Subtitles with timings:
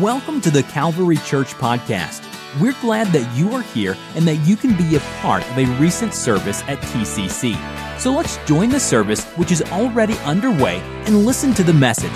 [0.00, 2.24] Welcome to the Calvary Church Podcast.
[2.58, 5.66] We're glad that you are here and that you can be a part of a
[5.78, 7.58] recent service at TCC.
[8.00, 12.10] So let's join the service, which is already underway, and listen to the message.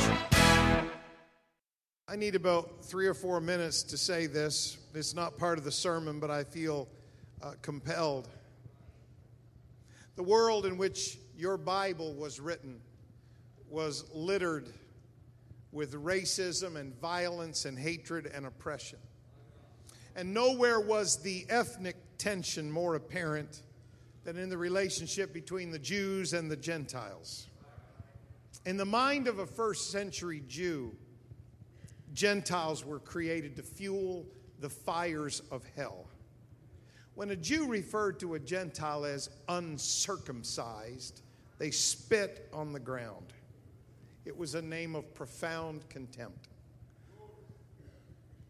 [2.08, 4.79] I need about three or four minutes to say this.
[4.95, 6.88] It's not part of the sermon, but I feel
[7.43, 8.27] uh, compelled.
[10.14, 12.80] The world in which your Bible was written
[13.68, 14.72] was littered
[15.77, 18.98] with racism and violence and hatred and oppression.
[20.16, 23.60] And nowhere was the ethnic tension more apparent
[24.24, 27.46] than in the relationship between the Jews and the Gentiles.
[28.65, 30.96] In the mind of a first century Jew,
[32.15, 34.24] Gentiles were created to fuel
[34.60, 36.06] the fires of hell.
[37.15, 41.20] When a Jew referred to a Gentile as uncircumcised,
[41.59, 43.34] they spit on the ground.
[44.27, 46.48] It was a name of profound contempt.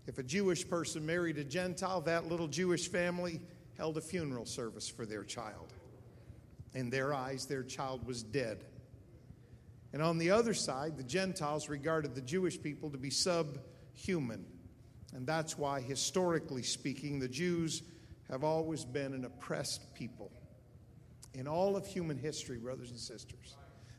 [0.06, 3.42] If a Jewish person married a Gentile, that little Jewish family
[3.76, 5.74] held a funeral service for their child.
[6.72, 8.64] In their eyes, their child was dead.
[9.92, 14.46] And on the other side, the Gentiles regarded the Jewish people to be subhuman.
[15.14, 17.82] And that's why, historically speaking, the Jews
[18.30, 20.32] have always been an oppressed people.
[21.34, 23.56] In all of human history, brothers and sisters,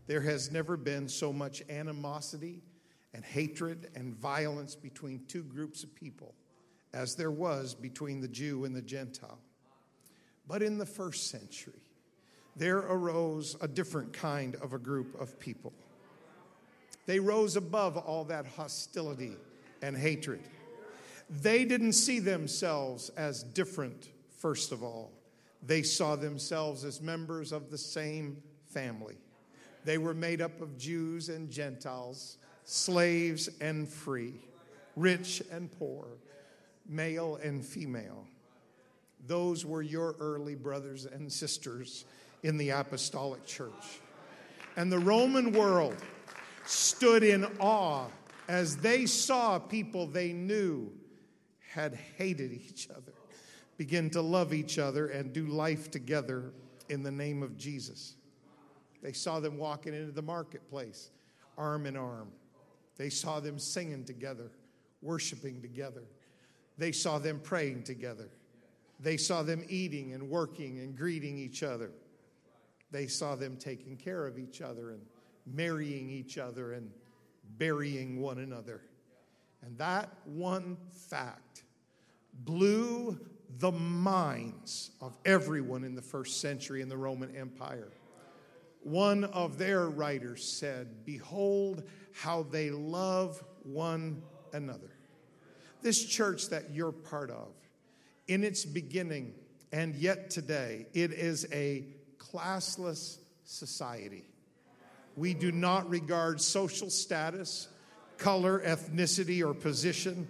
[0.08, 2.64] there has never been so much animosity
[3.14, 6.34] and hatred and violence between two groups of people
[6.94, 9.40] as there was between the Jew and the Gentile.
[10.48, 11.82] But in the first century,
[12.56, 15.74] there arose a different kind of a group of people.
[17.06, 19.36] They rose above all that hostility
[19.82, 20.42] and hatred.
[21.30, 25.12] They didn't see themselves as different, first of all.
[25.62, 29.18] They saw themselves as members of the same family.
[29.88, 34.34] They were made up of Jews and Gentiles, slaves and free,
[34.98, 36.10] rich and poor,
[36.86, 38.26] male and female.
[39.28, 42.04] Those were your early brothers and sisters
[42.44, 44.02] in the apostolic church.
[44.76, 45.96] And the Roman world
[46.66, 48.08] stood in awe
[48.50, 50.92] as they saw people they knew
[51.62, 53.14] had hated each other
[53.78, 56.52] begin to love each other and do life together
[56.90, 58.17] in the name of Jesus.
[59.02, 61.12] They saw them walking into the marketplace,
[61.58, 62.30] arm in arm.
[62.98, 64.52] They saw them singing together,
[65.02, 66.04] worshiping together.
[66.78, 68.30] They saw them praying together.
[69.00, 71.92] They saw them eating and working and greeting each other.
[72.92, 75.02] They saw them taking care of each other and
[75.46, 76.90] marrying each other and
[77.58, 78.82] burying one another.
[79.62, 80.78] And that one
[81.10, 81.64] fact
[82.34, 83.20] blew
[83.60, 87.92] the minds of everyone in the first century in the Roman Empire
[88.88, 91.84] one of their writers said, Behold
[92.14, 94.22] how they love one
[94.54, 94.92] another.
[95.82, 97.50] This church that you're part of,
[98.28, 99.34] in its beginning
[99.72, 101.86] and yet today, it is a
[102.18, 104.24] classless society.
[105.16, 107.68] We do not regard social status,
[108.18, 110.28] color, ethnicity, or position.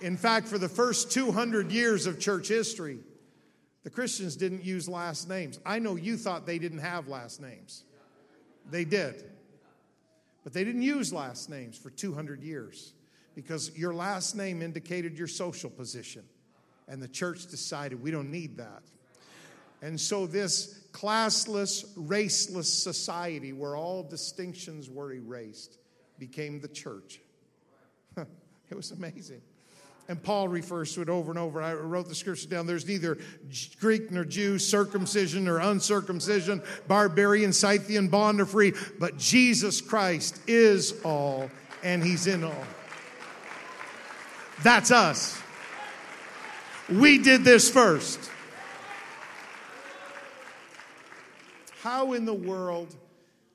[0.00, 2.98] In fact, for the first 200 years of church history,
[3.86, 5.60] the Christians didn't use last names.
[5.64, 7.84] I know you thought they didn't have last names.
[8.68, 9.30] They did.
[10.42, 12.94] But they didn't use last names for 200 years
[13.36, 16.24] because your last name indicated your social position.
[16.88, 18.82] And the church decided we don't need that.
[19.82, 25.78] And so, this classless, raceless society where all distinctions were erased
[26.18, 27.20] became the church.
[28.16, 29.42] it was amazing.
[30.08, 31.60] And Paul refers to it over and over.
[31.60, 32.66] I wrote the scripture down.
[32.66, 33.18] There's neither
[33.80, 40.94] Greek nor Jew, circumcision or uncircumcision, barbarian, Scythian, bond or free, but Jesus Christ is
[41.04, 41.50] all
[41.82, 42.64] and he's in all.
[44.62, 45.40] That's us.
[46.88, 48.30] We did this first.
[51.82, 52.94] How in the world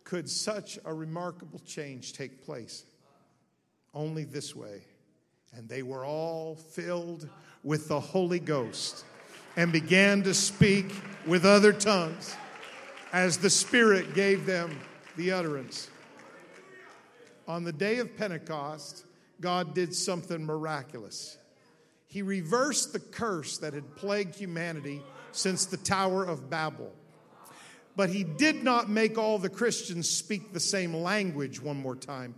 [0.03, 2.84] could such a remarkable change take place?
[3.94, 4.81] Only this way
[5.53, 7.28] and they were all filled
[7.64, 9.05] with the Holy Ghost
[9.55, 10.93] and began to speak
[11.28, 12.35] with other tongues
[13.14, 14.79] as the Spirit gave them
[15.17, 15.90] the utterance.
[17.47, 19.05] On the day of Pentecost,
[19.41, 21.37] God did something miraculous.
[22.08, 26.91] He reversed the curse that had plagued humanity since the Tower of Babel.
[27.96, 32.35] But he did not make all the Christians speak the same language one more time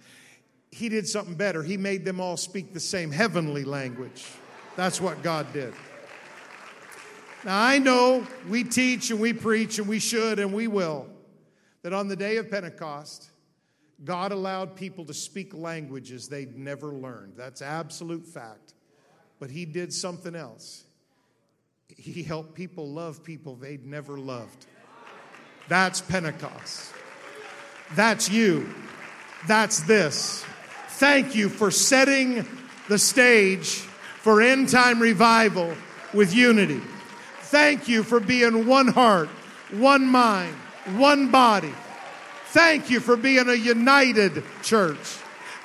[0.74, 1.62] he did something better.
[1.62, 4.26] He made them all speak the same heavenly language.
[4.76, 5.74] That's what God did.
[7.46, 11.08] Now, I know we teach and we preach and we should and we will
[11.84, 13.30] that on the day of Pentecost,
[14.04, 17.34] God allowed people to speak languages they'd never learned.
[17.38, 18.74] That's absolute fact.
[19.40, 20.86] But He did something else.
[21.96, 24.66] He helped people love people they'd never loved.
[25.68, 26.92] That's Pentecost.
[27.96, 28.74] That's you.
[29.48, 30.44] That's this.
[30.98, 32.46] Thank you for setting
[32.88, 33.78] the stage
[34.22, 35.74] for end time revival
[36.14, 36.82] with unity.
[37.42, 39.28] Thank you for being one heart,
[39.72, 40.56] one mind,
[40.96, 41.74] one body.
[42.48, 44.98] Thank you for being a united church.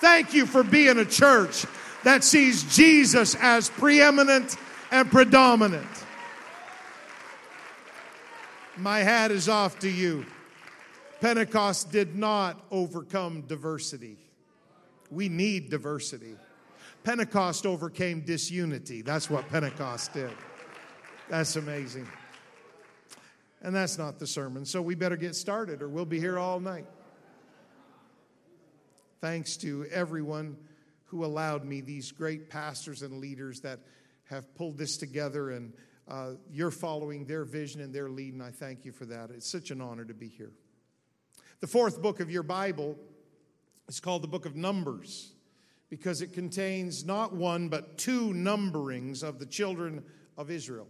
[0.00, 1.66] Thank you for being a church
[2.04, 4.56] that sees Jesus as preeminent
[4.90, 5.86] and predominant.
[8.76, 10.24] My hat is off to you.
[11.20, 14.16] Pentecost did not overcome diversity.
[15.10, 16.34] We need diversity.
[17.04, 19.02] Pentecost overcame disunity.
[19.02, 20.30] That's what Pentecost did.
[21.28, 22.06] That's amazing.
[23.62, 26.60] And that's not the sermon, so we better get started or we'll be here all
[26.60, 26.86] night.
[29.20, 30.56] Thanks to everyone
[31.06, 33.80] who allowed me, these great pastors and leaders that
[34.24, 35.72] have pulled this together, and
[36.06, 39.30] uh, you're following their vision and their lead, and I thank you for that.
[39.30, 40.52] It's such an honor to be here.
[41.60, 42.96] The fourth book of your Bible
[43.88, 45.32] is called the book of Numbers
[45.88, 50.04] because it contains not one but two numberings of the children
[50.36, 50.86] of Israel.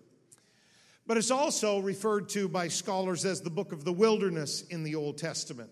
[1.07, 4.97] But it's also referred to by scholars as the book of the wilderness in the
[4.97, 5.71] Old Testament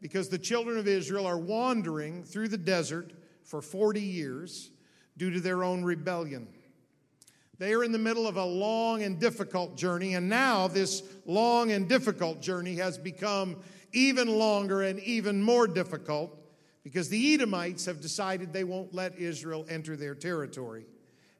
[0.00, 3.12] because the children of Israel are wandering through the desert
[3.44, 4.70] for 40 years
[5.16, 6.48] due to their own rebellion.
[7.58, 11.72] They are in the middle of a long and difficult journey, and now this long
[11.72, 13.56] and difficult journey has become
[13.92, 16.36] even longer and even more difficult
[16.84, 20.86] because the Edomites have decided they won't let Israel enter their territory.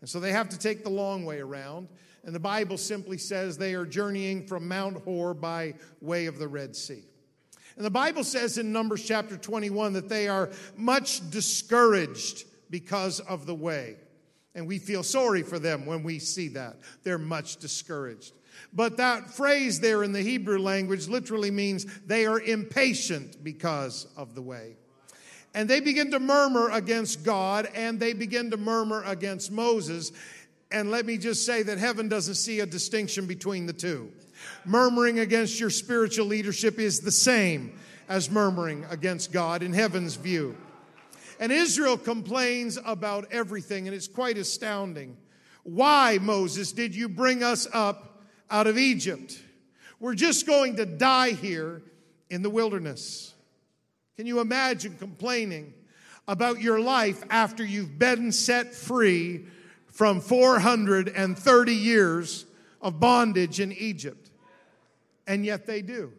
[0.00, 1.88] And so they have to take the long way around.
[2.24, 6.48] And the Bible simply says they are journeying from Mount Hor by way of the
[6.48, 7.04] Red Sea.
[7.76, 13.46] And the Bible says in Numbers chapter 21 that they are much discouraged because of
[13.46, 13.96] the way.
[14.54, 16.76] And we feel sorry for them when we see that.
[17.04, 18.32] They're much discouraged.
[18.72, 24.34] But that phrase there in the Hebrew language literally means they are impatient because of
[24.34, 24.76] the way.
[25.54, 30.12] And they begin to murmur against God and they begin to murmur against Moses.
[30.70, 34.12] And let me just say that heaven doesn't see a distinction between the two.
[34.64, 37.78] Murmuring against your spiritual leadership is the same
[38.08, 40.56] as murmuring against God in heaven's view.
[41.40, 45.16] And Israel complains about everything, and it's quite astounding.
[45.62, 48.07] Why, Moses, did you bring us up
[48.50, 49.40] out of Egypt.
[50.00, 51.82] We're just going to die here
[52.30, 53.34] in the wilderness.
[54.16, 55.74] Can you imagine complaining
[56.26, 59.46] about your life after you've been set free
[59.92, 62.46] from 430 years
[62.80, 64.30] of bondage in Egypt?
[65.26, 66.12] And yet they do.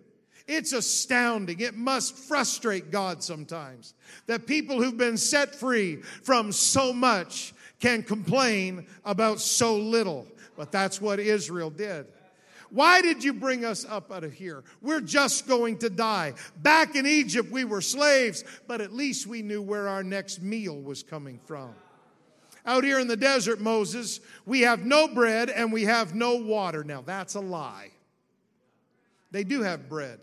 [0.47, 1.59] It's astounding.
[1.59, 3.93] It must frustrate God sometimes
[4.25, 10.27] that people who've been set free from so much can complain about so little.
[10.57, 12.07] But that's what Israel did.
[12.71, 14.63] Why did you bring us up out of here?
[14.81, 16.33] We're just going to die.
[16.57, 20.79] Back in Egypt, we were slaves, but at least we knew where our next meal
[20.79, 21.73] was coming from.
[22.65, 26.83] Out here in the desert, Moses, we have no bread and we have no water.
[26.83, 27.89] Now, that's a lie.
[29.31, 30.19] They do have bread.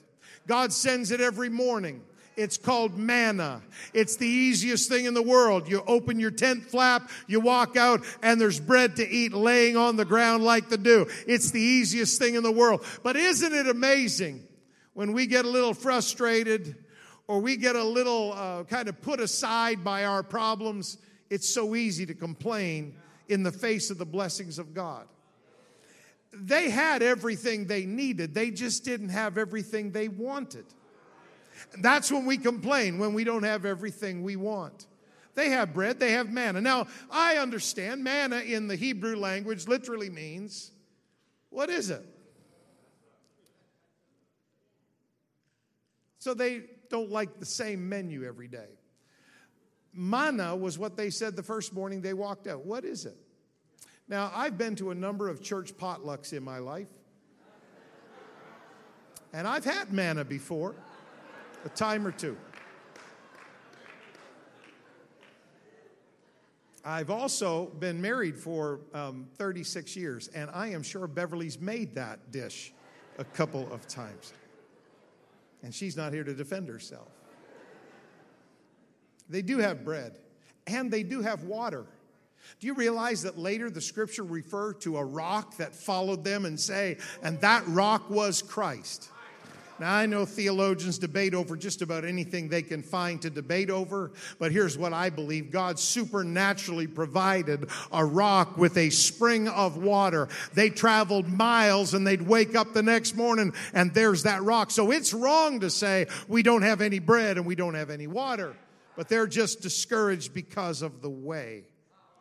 [0.47, 2.03] God sends it every morning.
[2.37, 3.63] It's called manna.
[3.95, 5.69] It's the easiest thing in the world.
[5.69, 9.97] You open your tent flap, you walk out, and there's bread to eat laying on
[9.97, 11.07] the ground like the dew.
[11.27, 12.85] It's the easiest thing in the world.
[13.03, 14.47] But isn't it amazing
[14.93, 16.77] when we get a little frustrated
[17.27, 20.99] or we get a little uh, kind of put aside by our problems?
[21.31, 22.97] It's so easy to complain
[23.29, 25.07] in the face of the blessings of God.
[26.35, 30.67] They had everything they needed, they just didn't have everything they wanted.
[31.79, 34.87] That's when we complain, when we don't have everything we want.
[35.35, 36.61] They have bread, they have manna.
[36.61, 40.73] Now, I understand manna in the Hebrew language literally means
[41.51, 42.05] what is it?
[46.19, 48.69] So they don't like the same menu every day.
[49.93, 52.65] Manna was what they said the first morning they walked out.
[52.65, 53.17] What is it?
[54.09, 56.89] Now, I've been to a number of church potlucks in my life,
[59.33, 60.75] and I've had manna before
[61.67, 62.37] a time or two.
[66.85, 72.31] I've also been married for um, 36 years, and I am sure Beverly's made that
[72.31, 72.73] dish
[73.19, 74.33] a couple of times.
[75.65, 77.09] And she's not here to defend herself.
[79.29, 80.17] They do have bread,
[80.69, 81.85] and they do have water.
[82.61, 86.61] Do you realize that later the scripture refer to a rock that followed them and
[86.61, 89.11] say, and that rock was Christ?
[89.79, 94.11] Now, I know theologians debate over just about anything they can find to debate over,
[94.39, 100.29] but here's what I believe God supernaturally provided a rock with a spring of water.
[100.55, 104.71] They traveled miles and they'd wake up the next morning and there's that rock.
[104.71, 108.07] So it's wrong to say we don't have any bread and we don't have any
[108.07, 108.57] water,
[108.97, 111.65] but they're just discouraged because of the way.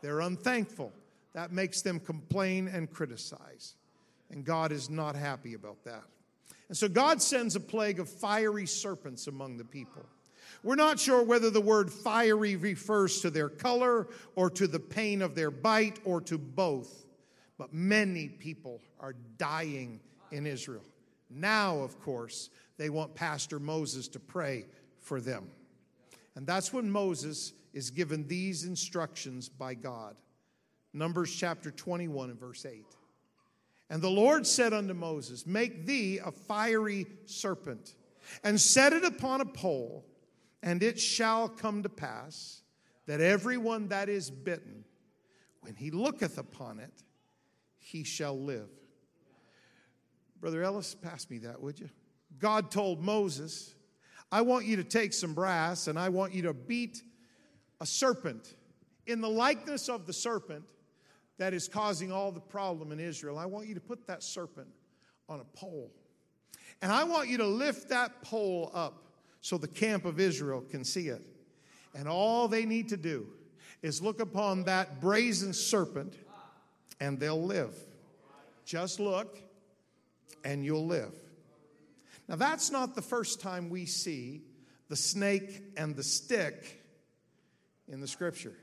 [0.01, 0.91] They're unthankful.
[1.33, 3.75] That makes them complain and criticize.
[4.29, 6.03] And God is not happy about that.
[6.67, 10.05] And so God sends a plague of fiery serpents among the people.
[10.63, 15.21] We're not sure whether the word fiery refers to their color or to the pain
[15.21, 17.05] of their bite or to both.
[17.57, 19.99] But many people are dying
[20.31, 20.83] in Israel.
[21.29, 24.65] Now, of course, they want Pastor Moses to pray
[24.99, 25.47] for them.
[26.35, 30.15] And that's when Moses is given these instructions by God.
[30.93, 32.85] Numbers chapter 21 and verse 8.
[33.89, 37.95] And the Lord said unto Moses, Make thee a fiery serpent,
[38.43, 40.05] and set it upon a pole,
[40.63, 42.61] and it shall come to pass
[43.05, 44.83] that everyone that is bitten,
[45.61, 47.03] when he looketh upon it,
[47.77, 48.69] he shall live.
[50.41, 51.89] Brother Ellis, pass me that, would you?
[52.39, 53.75] God told Moses,
[54.31, 57.01] I want you to take some brass and I want you to beat
[57.79, 58.55] a serpent
[59.05, 60.63] in the likeness of the serpent
[61.37, 63.37] that is causing all the problem in Israel.
[63.37, 64.67] I want you to put that serpent
[65.27, 65.91] on a pole.
[66.81, 69.03] And I want you to lift that pole up
[69.41, 71.21] so the camp of Israel can see it.
[71.93, 73.27] And all they need to do
[73.81, 76.15] is look upon that brazen serpent
[76.99, 77.75] and they'll live.
[78.65, 79.39] Just look
[80.43, 81.13] and you'll live.
[82.27, 84.41] Now, that's not the first time we see
[84.89, 86.83] the snake and the stick
[87.87, 88.53] in the scripture.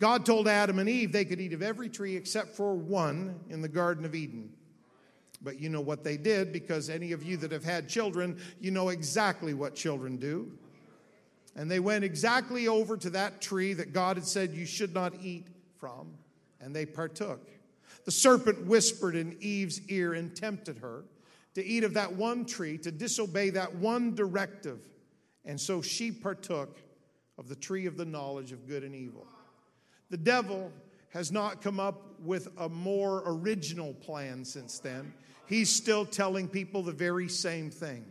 [0.00, 3.62] God told Adam and Eve they could eat of every tree except for one in
[3.62, 4.50] the Garden of Eden.
[5.42, 8.70] But you know what they did because any of you that have had children, you
[8.70, 10.50] know exactly what children do.
[11.54, 15.14] And they went exactly over to that tree that God had said you should not
[15.22, 15.46] eat
[15.78, 16.14] from,
[16.60, 17.48] and they partook.
[18.04, 21.04] The serpent whispered in Eve's ear and tempted her
[21.54, 24.80] to eat of that one tree, to disobey that one directive.
[25.46, 26.76] And so she partook
[27.38, 29.26] of the tree of the knowledge of good and evil.
[30.10, 30.72] The devil
[31.10, 35.12] has not come up with a more original plan since then.
[35.46, 38.04] He's still telling people the very same thing.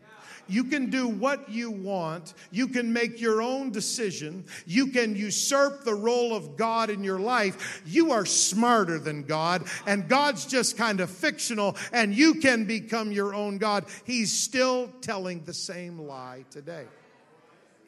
[0.48, 2.36] You can do what you want.
[2.52, 4.46] You can make your own decision.
[4.66, 7.82] You can usurp the role of God in your life.
[7.86, 13.12] You are smarter than God, and God's just kind of fictional, and you can become
[13.12, 13.86] your own God.
[14.04, 16.86] He's still telling the same lie today.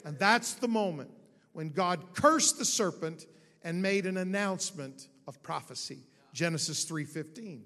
[0.03, 1.11] And that's the moment
[1.53, 3.25] when God cursed the serpent
[3.63, 5.99] and made an announcement of prophecy.
[6.33, 7.65] Genesis 3:15.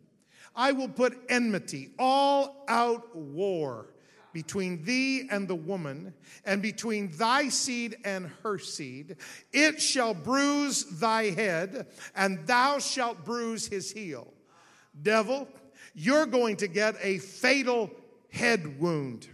[0.56, 3.94] I will put enmity, all out war
[4.34, 6.14] between thee and the woman,
[6.46, 9.18] and between thy seed and her seed.
[9.52, 14.34] It shall bruise thy head, and thou shalt bruise his heel.
[15.02, 15.48] Devil,
[15.94, 17.92] you're going to get a fatal
[18.32, 19.28] head wound.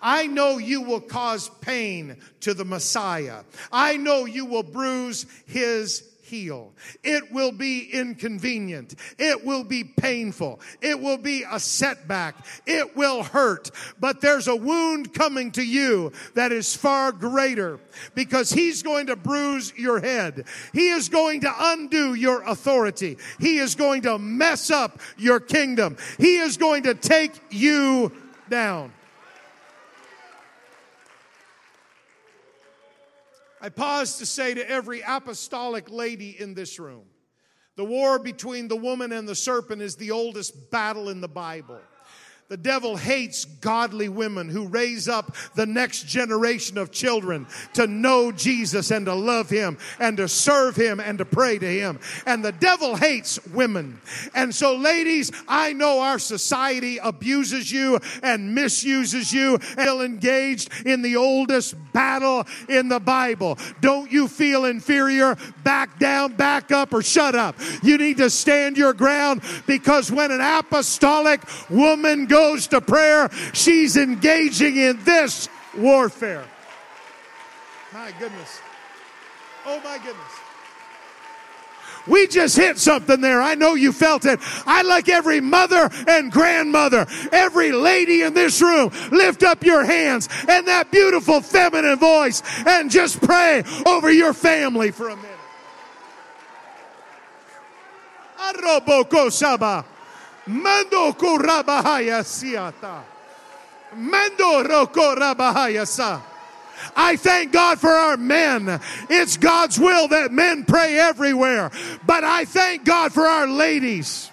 [0.00, 3.44] I know you will cause pain to the Messiah.
[3.70, 6.72] I know you will bruise his heel.
[7.04, 8.94] It will be inconvenient.
[9.18, 10.60] It will be painful.
[10.80, 12.46] It will be a setback.
[12.64, 13.70] It will hurt.
[14.00, 17.78] But there's a wound coming to you that is far greater
[18.14, 20.46] because he's going to bruise your head.
[20.72, 23.18] He is going to undo your authority.
[23.38, 25.98] He is going to mess up your kingdom.
[26.16, 28.10] He is going to take you
[28.48, 28.92] down.
[33.62, 37.04] I pause to say to every apostolic lady in this room
[37.76, 41.80] the war between the woman and the serpent is the oldest battle in the Bible.
[42.52, 48.30] The devil hates godly women who raise up the next generation of children to know
[48.30, 51.98] Jesus and to love him and to serve him and to pray to him.
[52.26, 54.02] And the devil hates women.
[54.34, 61.00] And so, ladies, I know our society abuses you and misuses you and engaged in
[61.00, 63.56] the oldest battle in the Bible.
[63.80, 65.38] Don't you feel inferior?
[65.64, 67.58] Back down, back up, or shut up.
[67.82, 71.40] You need to stand your ground because when an apostolic
[71.70, 76.44] woman goes goes to prayer, she's engaging in this warfare.
[77.92, 78.60] My goodness.
[79.64, 80.32] Oh, my goodness.
[82.08, 83.40] We just hit something there.
[83.40, 84.40] I know you felt it.
[84.66, 90.28] I like every mother and grandmother, every lady in this room, lift up your hands
[90.48, 95.30] and that beautiful feminine voice and just pray over your family for a minute.
[100.46, 103.02] Mando kurabahaya siata.
[103.96, 106.22] Mendo roko rabahayasa.
[106.96, 108.80] I thank God for our men.
[109.08, 111.70] It's God's will that men pray everywhere.
[112.04, 114.30] But I thank God for our ladies.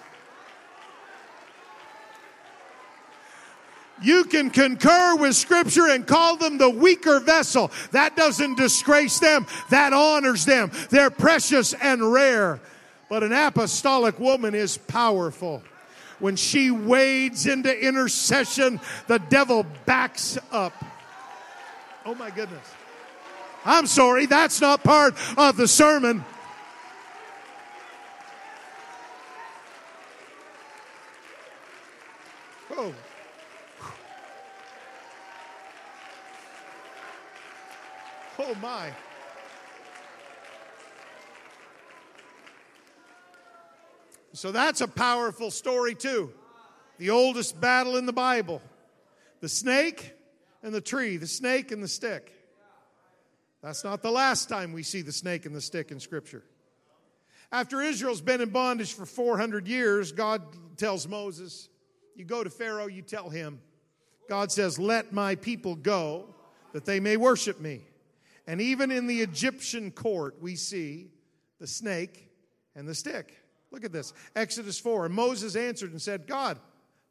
[4.02, 7.70] You can concur with Scripture and call them the weaker vessel.
[7.92, 10.72] That doesn't disgrace them, that honors them.
[10.90, 12.62] They're precious and rare.
[13.10, 15.64] But an apostolic woman is powerful.
[16.20, 20.74] When she wades into intercession, the devil backs up.
[22.06, 22.74] Oh my goodness.
[23.66, 26.24] I'm sorry, that's not part of the sermon.
[32.76, 32.94] Oh.
[38.38, 38.92] Oh my.
[44.40, 46.32] So that's a powerful story, too.
[46.98, 48.62] The oldest battle in the Bible
[49.42, 50.14] the snake
[50.64, 52.32] and the tree, the snake and the stick.
[53.62, 56.46] That's not the last time we see the snake and the stick in Scripture.
[57.52, 60.42] After Israel's been in bondage for 400 years, God
[60.78, 61.68] tells Moses,
[62.16, 63.60] You go to Pharaoh, you tell him,
[64.30, 66.34] God says, Let my people go
[66.72, 67.82] that they may worship me.
[68.48, 71.10] And even in the Egyptian court, we see
[71.60, 72.30] the snake
[72.74, 73.36] and the stick.
[73.72, 75.08] Look at this Exodus 4.
[75.08, 76.58] And Moses answered and said, God,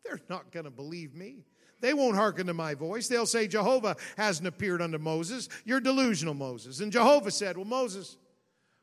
[0.05, 1.45] they're not going to believe me.
[1.81, 3.07] They won't hearken to my voice.
[3.07, 5.49] They'll say, Jehovah hasn't appeared unto Moses.
[5.65, 6.81] You're delusional, Moses.
[6.81, 8.17] And Jehovah said, Well, Moses,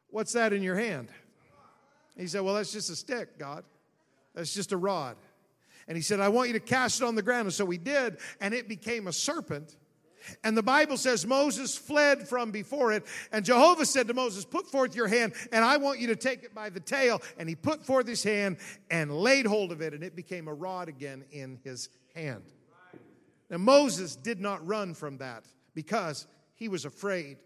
[0.09, 1.09] what's that in your hand?
[2.17, 3.65] He said, Well, that's just a stick, God.
[4.33, 5.17] That's just a rod.
[5.87, 7.45] And he said, I want you to cast it on the ground.
[7.45, 9.75] And so he did, and it became a serpent.
[10.43, 13.05] And the Bible says Moses fled from before it.
[13.31, 16.43] And Jehovah said to Moses, Put forth your hand, and I want you to take
[16.43, 17.21] it by the tail.
[17.37, 18.57] And he put forth his hand
[18.89, 22.43] and laid hold of it, and it became a rod again in his hand.
[23.49, 27.37] Now, Moses did not run from that because he was afraid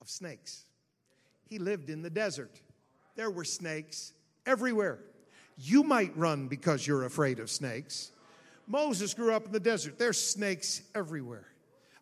[0.00, 0.64] of snakes.
[1.48, 2.60] He lived in the desert,
[3.16, 4.12] there were snakes
[4.46, 5.00] everywhere.
[5.62, 8.12] You might run because you're afraid of snakes.
[8.66, 11.49] Moses grew up in the desert, there's snakes everywhere.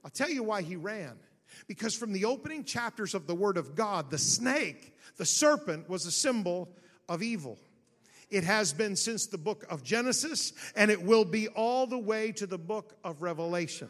[0.05, 1.19] I'll tell you why he ran.
[1.67, 6.07] Because from the opening chapters of the Word of God, the snake, the serpent, was
[6.07, 6.69] a symbol
[7.09, 7.59] of evil.
[8.31, 12.33] It has been since the book of Genesis, and it will be all the way
[12.33, 13.89] to the book of Revelation.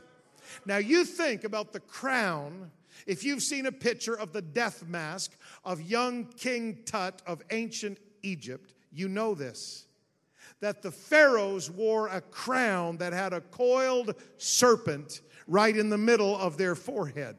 [0.65, 2.71] Now, you think about the crown.
[3.07, 7.99] If you've seen a picture of the death mask of young King Tut of ancient
[8.23, 9.85] Egypt, you know this
[10.61, 16.37] that the pharaohs wore a crown that had a coiled serpent right in the middle
[16.37, 17.37] of their forehead.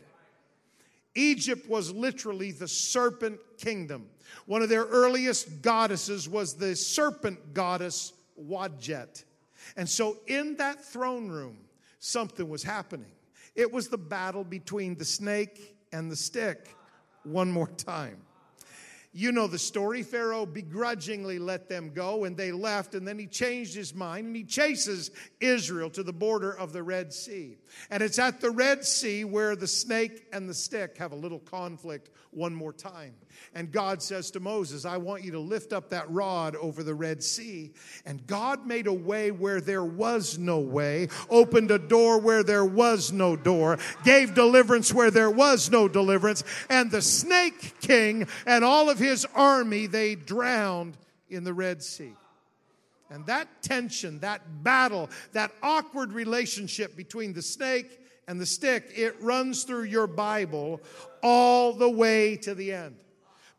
[1.16, 4.10] Egypt was literally the serpent kingdom.
[4.46, 9.24] One of their earliest goddesses was the serpent goddess Wadjet.
[9.78, 11.58] And so in that throne room,
[12.00, 13.12] something was happening.
[13.56, 16.76] It was the battle between the snake and the stick.
[17.24, 18.22] One more time.
[19.20, 20.02] You know the story.
[20.02, 24.36] Pharaoh begrudgingly let them go and they left, and then he changed his mind and
[24.36, 27.58] he chases Israel to the border of the Red Sea.
[27.90, 31.40] And it's at the Red Sea where the snake and the stick have a little
[31.40, 33.14] conflict one more time.
[33.56, 36.94] And God says to Moses, I want you to lift up that rod over the
[36.94, 37.72] Red Sea.
[38.06, 42.66] And God made a way where there was no way, opened a door where there
[42.66, 46.44] was no door, gave deliverance where there was no deliverance.
[46.70, 50.98] And the snake king and all of his army, they drowned
[51.30, 52.14] in the Red Sea.
[53.10, 59.20] And that tension, that battle, that awkward relationship between the snake and the stick, it
[59.22, 60.80] runs through your Bible
[61.24, 62.96] all the way to the end.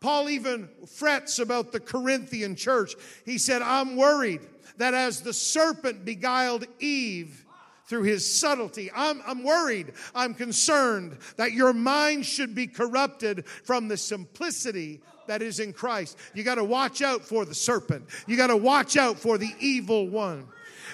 [0.00, 2.94] Paul even frets about the Corinthian church.
[3.24, 4.40] He said, I'm worried
[4.78, 7.44] that as the serpent beguiled Eve,
[7.90, 8.88] through his subtlety.
[8.94, 15.42] I'm, I'm worried, I'm concerned that your mind should be corrupted from the simplicity that
[15.42, 16.16] is in Christ.
[16.32, 19.52] You got to watch out for the serpent, you got to watch out for the
[19.58, 20.46] evil one.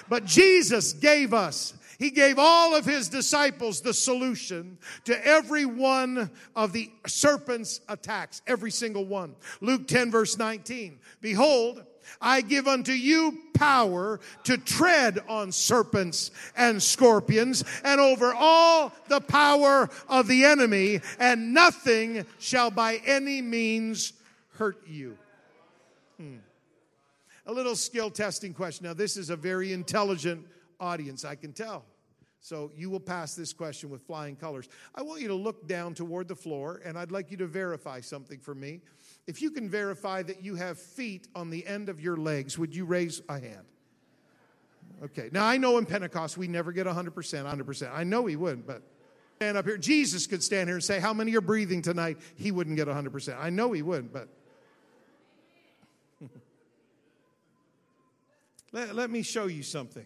[0.09, 6.29] But Jesus gave us he gave all of his disciples the solution to every one
[6.55, 9.35] of the serpent's attacks, every single one.
[9.61, 10.99] Luke 10, verse 19.
[11.21, 11.83] Behold,
[12.21, 19.19] I give unto you power to tread on serpents and scorpions and over all the
[19.19, 24.13] power of the enemy, and nothing shall by any means
[24.53, 25.17] hurt you.
[26.17, 26.37] Hmm.
[27.47, 28.85] A little skill testing question.
[28.85, 30.45] Now, this is a very intelligent
[30.79, 31.85] audience, I can tell.
[32.39, 34.69] So you will pass this question with flying colors.
[34.95, 37.99] I want you to look down toward the floor, and I'd like you to verify
[37.99, 38.81] something for me.
[39.25, 42.75] If you can verify that you have feet on the end of your legs, would
[42.75, 43.65] you raise a hand?
[45.03, 45.29] Okay.
[45.31, 47.91] Now I know in Pentecost we never get 100%, 100%.
[47.93, 48.81] I know he wouldn't, but
[49.35, 49.77] stand up here.
[49.77, 52.17] Jesus could stand here and say, How many are breathing tonight?
[52.35, 53.37] He wouldn't get 100%.
[53.39, 54.29] I know he wouldn't, but.
[58.71, 60.05] let, let me show you something.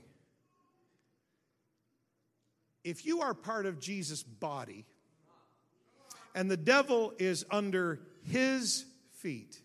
[2.84, 4.86] If you are part of Jesus' body
[6.34, 9.60] and the devil is under his feet,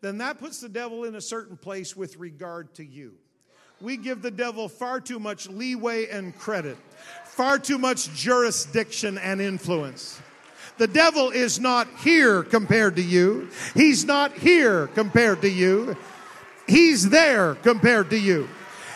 [0.00, 3.14] then that puts the devil in a certain place with regard to you.
[3.80, 6.76] We give the devil far too much leeway and credit,
[7.24, 10.20] far too much jurisdiction and influence.
[10.78, 13.48] The devil is not here compared to you.
[13.74, 15.96] He's not here compared to you.
[16.66, 18.48] He's there compared to you.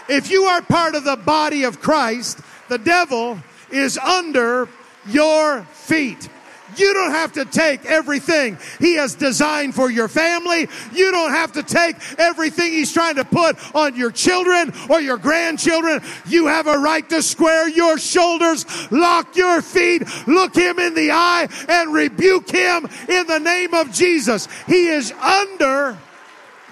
[0.09, 2.41] If you are part of the body of Christ,
[2.73, 3.39] the devil
[3.71, 4.67] is under
[5.07, 6.31] your feet.
[6.75, 10.69] You don't have to take everything He has designed for your family.
[10.95, 15.19] You don't have to take everything He's trying to put on your children or your
[15.19, 16.01] grandchildren.
[16.27, 21.11] You have a right to square your shoulders, lock your feet, look Him in the
[21.11, 24.49] eye, and rebuke Him in the name of Jesus.
[24.67, 25.99] He is under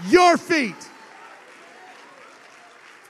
[0.08, 0.88] your feet.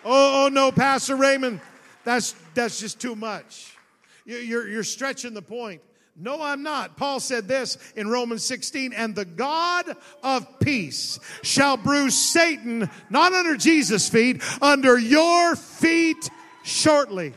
[0.05, 1.61] Oh, oh no, Pastor Raymond,
[2.05, 3.77] that's, that's just too much.
[4.25, 5.83] You're, you're stretching the point.
[6.17, 6.97] No, I'm not.
[6.97, 13.33] Paul said this in Romans 16, and the God of peace shall bruise Satan, not
[13.33, 16.29] under Jesus' feet, under your feet
[16.63, 17.33] shortly.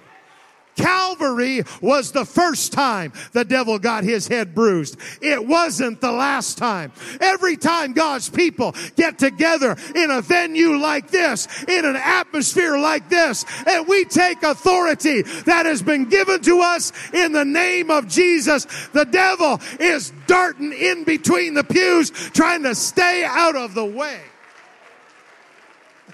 [0.75, 4.97] Calvary was the first time the devil got his head bruised.
[5.21, 6.91] It wasn't the last time.
[7.19, 13.09] Every time God's people get together in a venue like this, in an atmosphere like
[13.09, 18.07] this, and we take authority that has been given to us in the name of
[18.07, 23.85] Jesus, the devil is darting in between the pews trying to stay out of the
[23.85, 24.21] way.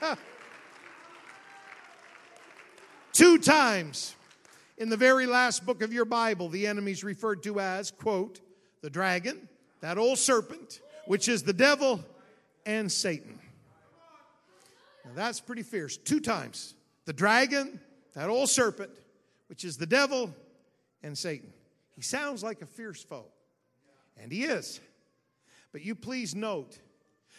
[3.13, 4.15] Two times
[4.79, 8.39] in the very last book of your Bible, the enemy's referred to as, quote,
[8.81, 9.49] the dragon,
[9.81, 12.03] that old serpent, which is the devil
[12.65, 13.37] and Satan.
[15.03, 15.97] Now that's pretty fierce.
[15.97, 16.75] Two times.
[17.05, 17.79] The dragon,
[18.15, 18.91] that old serpent,
[19.47, 20.33] which is the devil
[21.03, 21.51] and Satan.
[21.95, 23.25] He sounds like a fierce foe,
[24.17, 24.79] and he is.
[25.73, 26.79] But you please note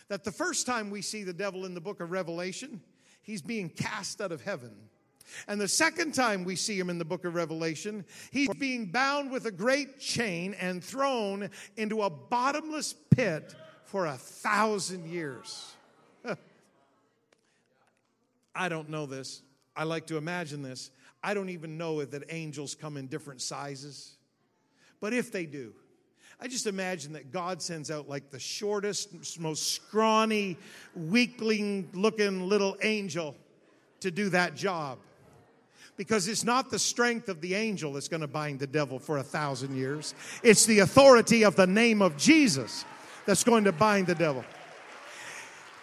[0.09, 2.83] that the first time we see the devil in the book of Revelation,
[3.23, 4.90] he's being cast out of heaven
[5.49, 9.31] and the second time we see him in the book of Revelation, he's being bound
[9.31, 15.75] with a great chain and thrown into a bottomless pit for a thousand years.
[18.55, 19.43] I don't know this.
[19.77, 20.91] I like to imagine this.
[21.23, 24.17] I don't even know that angels come in different sizes.
[25.01, 25.73] But if they do,
[26.41, 30.57] I just imagine that God sends out like the shortest, most scrawny,
[30.95, 33.37] weakling looking little angel
[34.01, 34.99] to do that job
[35.97, 39.19] because it's not the strength of the angel that's going to bind the devil for
[39.19, 40.15] a thousand years.
[40.43, 42.85] It's the authority of the name of Jesus
[43.27, 44.45] that's going to bind the devil.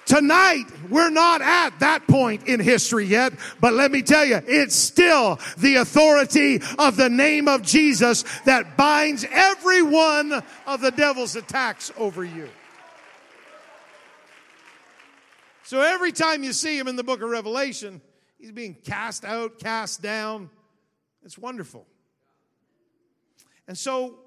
[0.07, 4.73] Tonight, we're not at that point in history yet, but let me tell you, it's
[4.73, 11.35] still the authority of the name of Jesus that binds every one of the devil's
[11.35, 12.47] attacks over you.
[15.65, 17.99] So every time you see him in the book of Revelation,
[18.39, 20.50] He's being cast out, cast down.
[21.23, 21.86] It's wonderful.
[23.67, 24.19] And so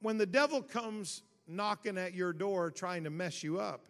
[0.00, 3.86] when the devil comes knocking at your door trying to mess you up,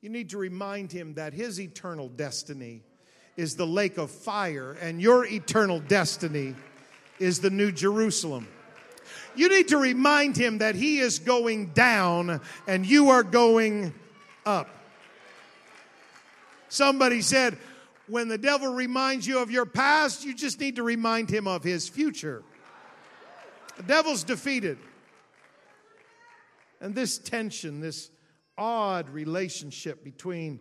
[0.00, 2.82] you need to remind him that his eternal destiny
[3.36, 6.54] is the lake of fire, and your eternal destiny
[7.18, 8.46] is the new Jerusalem.
[9.34, 13.94] You need to remind him that he is going down and you are going
[14.44, 14.68] up.
[16.68, 17.56] Somebody said,
[18.12, 21.64] when the devil reminds you of your past, you just need to remind him of
[21.64, 22.42] his future.
[23.78, 24.76] The devil's defeated.
[26.82, 28.10] And this tension, this
[28.58, 30.60] odd relationship between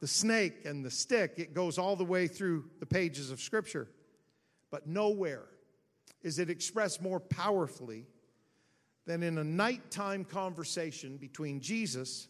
[0.00, 3.90] the snake and the stick, it goes all the way through the pages of Scripture.
[4.70, 5.44] But nowhere
[6.22, 8.06] is it expressed more powerfully
[9.04, 12.28] than in a nighttime conversation between Jesus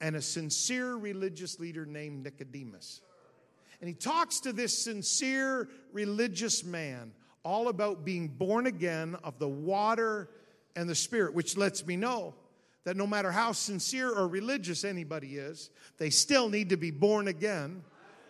[0.00, 3.02] and a sincere religious leader named Nicodemus.
[3.80, 7.12] And he talks to this sincere religious man
[7.44, 10.28] all about being born again of the water
[10.74, 12.34] and the spirit, which lets me know
[12.84, 17.28] that no matter how sincere or religious anybody is, they still need to be born
[17.28, 17.82] again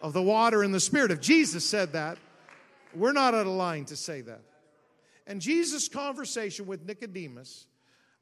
[0.02, 1.10] of the water and the spirit.
[1.10, 2.18] If Jesus said that,
[2.94, 4.40] we're not out of line to say that.
[5.26, 7.66] And Jesus' conversation with Nicodemus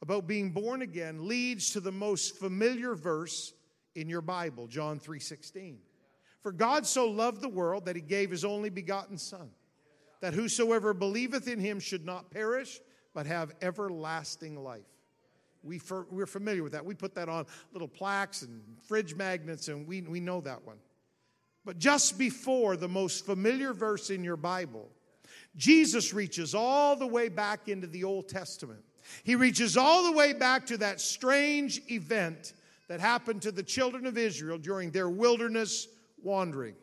[0.02, 3.52] about being born again leads to the most familiar verse
[3.94, 5.78] in your Bible, John 3:16.
[6.46, 9.50] For God so loved the world that he gave his only begotten Son,
[10.20, 12.78] that whosoever believeth in him should not perish,
[13.14, 14.86] but have everlasting life.
[15.64, 16.84] We for, we're familiar with that.
[16.84, 20.76] We put that on little plaques and fridge magnets, and we, we know that one.
[21.64, 24.88] But just before the most familiar verse in your Bible,
[25.56, 28.84] Jesus reaches all the way back into the Old Testament.
[29.24, 32.52] He reaches all the way back to that strange event
[32.86, 35.88] that happened to the children of Israel during their wilderness
[36.22, 36.74] wandering.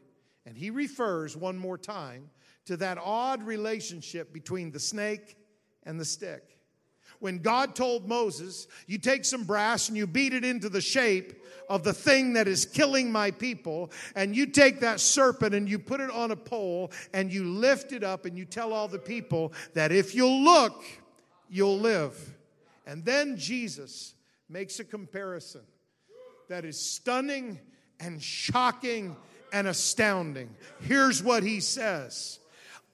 [0.46, 2.30] And he refers one more time
[2.65, 5.38] to that odd relationship between the snake
[5.84, 6.54] and the stick.
[7.19, 11.41] When God told Moses, You take some brass and you beat it into the shape
[11.69, 15.80] of the thing that is killing my people, and you take that serpent and you
[15.80, 19.00] put it on a pole and you lift it up and you tell all the
[19.00, 20.84] people that if you'll look,
[21.50, 22.36] you'll live.
[22.86, 24.15] And then Jesus
[24.50, 25.62] makes a comparison
[26.50, 27.60] that is stunning
[28.04, 29.16] and shocking
[29.52, 30.50] and astounding.
[30.82, 32.39] Here's what he says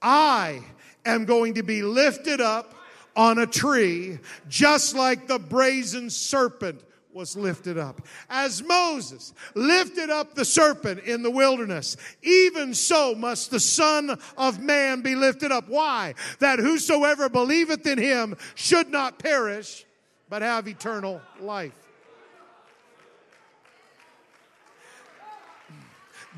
[0.00, 0.62] I
[1.04, 2.74] am going to be lifted up
[3.16, 4.18] on a tree,
[4.48, 6.80] just like the brazen serpent
[7.12, 8.06] was lifted up.
[8.28, 14.60] As Moses lifted up the serpent in the wilderness, even so must the Son of
[14.60, 15.68] Man be lifted up.
[15.68, 16.14] Why?
[16.38, 19.84] That whosoever believeth in him should not perish,
[20.28, 21.79] but have eternal life.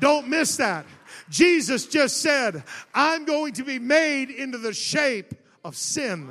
[0.03, 0.85] Don't miss that.
[1.29, 6.29] Jesus just said, I'm going to be made into the shape of sin.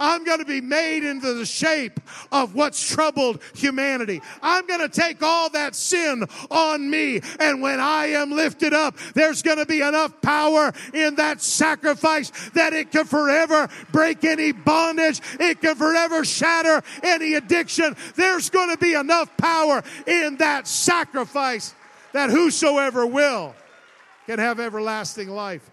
[0.00, 2.00] I'm going to be made into the shape
[2.32, 4.20] of what's troubled humanity.
[4.42, 7.20] I'm going to take all that sin on me.
[7.38, 12.32] And when I am lifted up, there's going to be enough power in that sacrifice
[12.54, 15.20] that it can forever break any bondage.
[15.38, 17.94] It can forever shatter any addiction.
[18.16, 21.72] There's going to be enough power in that sacrifice
[22.12, 23.54] that whosoever will
[24.26, 25.70] can have everlasting life.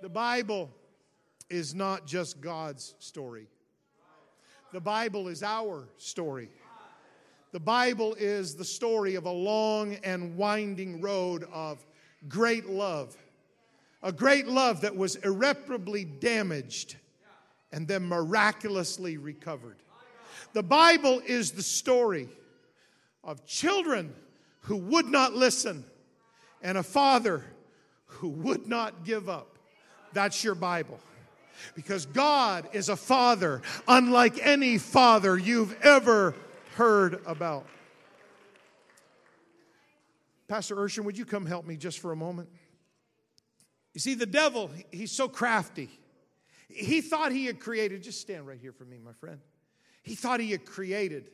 [0.00, 0.70] The Bible
[1.50, 3.48] is not just God's story,
[4.72, 6.50] the Bible is our story.
[7.52, 11.86] The Bible is the story of a long and winding road of
[12.26, 13.16] great love.
[14.02, 16.96] A great love that was irreparably damaged
[17.70, 19.76] and then miraculously recovered.
[20.52, 22.28] The Bible is the story
[23.24, 24.14] of children
[24.60, 25.84] who would not listen
[26.62, 27.44] and a father
[28.06, 29.58] who would not give up.
[30.12, 30.98] That's your Bible.
[31.74, 36.34] Because God is a father unlike any father you've ever
[36.76, 37.66] heard about.
[40.48, 42.48] Pastor Urshan, would you come help me just for a moment?
[43.92, 45.88] You see, the devil, he's so crafty.
[46.68, 49.38] He thought he had created, just stand right here for me, my friend.
[50.02, 51.30] He thought he had created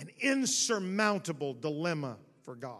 [0.00, 2.78] an insurmountable dilemma for God.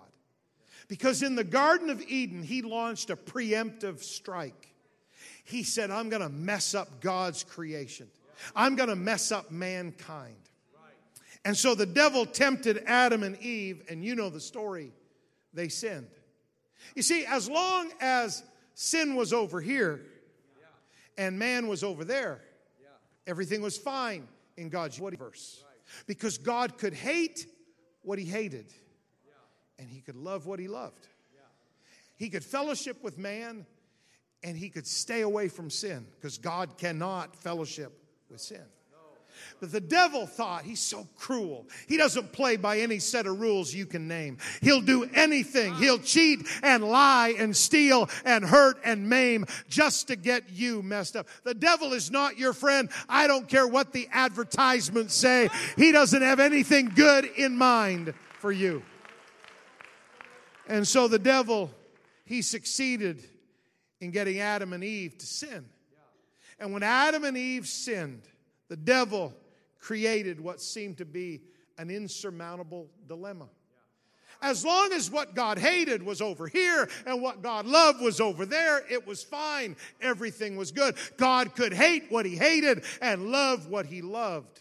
[0.89, 4.75] Because in the Garden of Eden, he launched a preemptive strike.
[5.45, 8.09] He said, I'm going to mess up God's creation,
[8.57, 10.35] I'm going to mess up mankind.
[11.45, 14.93] And so the devil tempted Adam and Eve, and you know the story,
[15.55, 16.09] they sinned.
[16.95, 18.43] You see, as long as
[18.75, 20.03] sin was over here
[21.17, 22.43] and man was over there,
[23.27, 25.65] everything was fine in God's verse.
[26.07, 27.47] Because God could hate
[28.03, 28.73] what he hated,
[29.79, 31.09] and he could love what he loved.
[32.17, 33.67] He could fellowship with man,
[34.43, 37.93] and he could stay away from sin, because God cannot fellowship
[38.31, 38.65] with sin.
[39.61, 41.67] But the devil thought he's so cruel.
[41.89, 44.39] He doesn't play by any set of rules you can name.
[44.63, 45.75] He'll do anything.
[45.75, 51.17] He'll cheat and lie and steal and hurt and maim just to get you messed
[51.17, 51.29] up.
[51.45, 52.91] The devil is not your friend.
[53.09, 55.49] I don't care what the advertisements say.
[55.77, 58.83] He doesn't have anything good in mind for you.
[60.67, 61.71] And so the devil,
[62.25, 63.25] he succeeded
[64.01, 65.67] in getting Adam and Eve to sin.
[66.59, 68.23] And when Adam and Eve sinned,
[68.71, 69.35] the devil
[69.81, 71.43] created what seemed to be
[71.77, 73.49] an insurmountable dilemma.
[74.41, 78.47] As long as what God hated was over here and what God loved was over
[78.47, 79.77] there, it was fine.
[80.01, 80.95] Everything was good.
[81.19, 84.61] God could hate what he hated and love what he loved.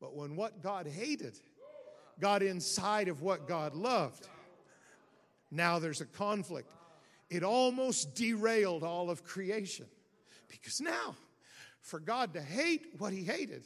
[0.00, 1.38] But when what God hated
[2.20, 4.28] got inside of what God loved,
[5.50, 6.70] now there's a conflict.
[7.28, 9.86] It almost derailed all of creation
[10.48, 11.16] because now
[11.86, 13.62] for God to hate what he hated,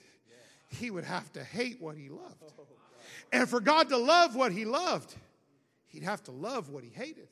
[0.69, 2.37] he would have to hate what he loved.
[3.33, 5.15] And for God to love what he loved,
[5.89, 7.29] he'd have to love what he hated.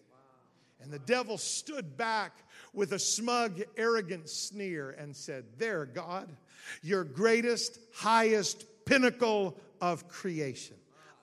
[0.81, 2.33] And the devil stood back
[2.73, 6.31] with a smug, arrogant sneer and said, There, God,
[6.83, 10.77] your greatest, highest pinnacle of creation.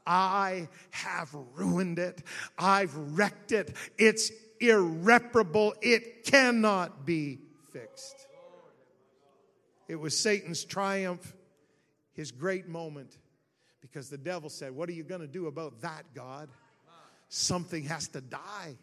[0.05, 2.21] I have ruined it.
[2.59, 3.75] I've wrecked it.
[3.97, 5.73] It's irreparable.
[5.81, 7.39] It cannot be
[7.73, 8.27] fixed.
[9.87, 11.33] It was Satan's triumph,
[12.13, 13.17] his great moment,
[13.81, 16.49] because the devil said, What are you going to do about that, God?
[17.29, 18.77] Something has to die.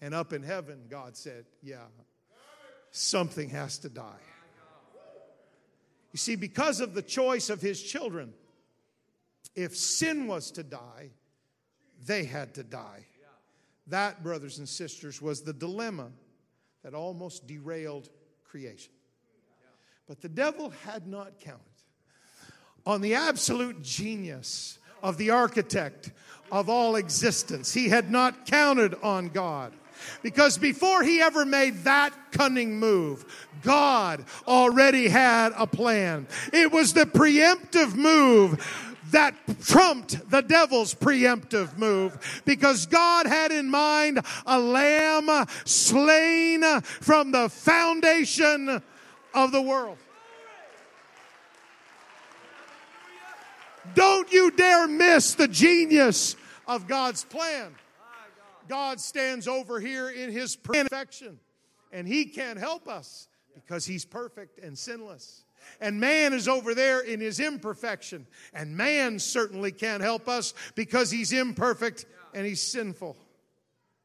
[0.00, 1.86] And up in heaven, God said, Yeah,
[2.90, 4.20] something has to die.
[6.12, 8.32] You see, because of the choice of his children,
[9.54, 11.10] if sin was to die,
[12.06, 13.04] they had to die.
[13.88, 16.10] That, brothers and sisters, was the dilemma
[16.82, 18.08] that almost derailed
[18.44, 18.92] creation.
[20.08, 21.60] But the devil had not counted
[22.86, 26.10] on the absolute genius of the architect
[26.50, 27.74] of all existence.
[27.74, 29.74] He had not counted on God.
[30.22, 33.26] Because before he ever made that cunning move,
[33.62, 36.26] God already had a plan.
[36.54, 38.64] It was the preemptive move
[39.10, 47.32] that trumped the devil's preemptive move because God had in mind a lamb slain from
[47.32, 48.82] the foundation
[49.44, 49.98] of the world.
[53.94, 57.74] Don't you dare miss the genius of God's plan.
[58.68, 61.38] God stands over here in his perfection,
[61.90, 65.44] and he can't help us because he's perfect and sinless.
[65.80, 71.10] And man is over there in his imperfection, and man certainly can't help us because
[71.10, 73.16] he's imperfect and he's sinful.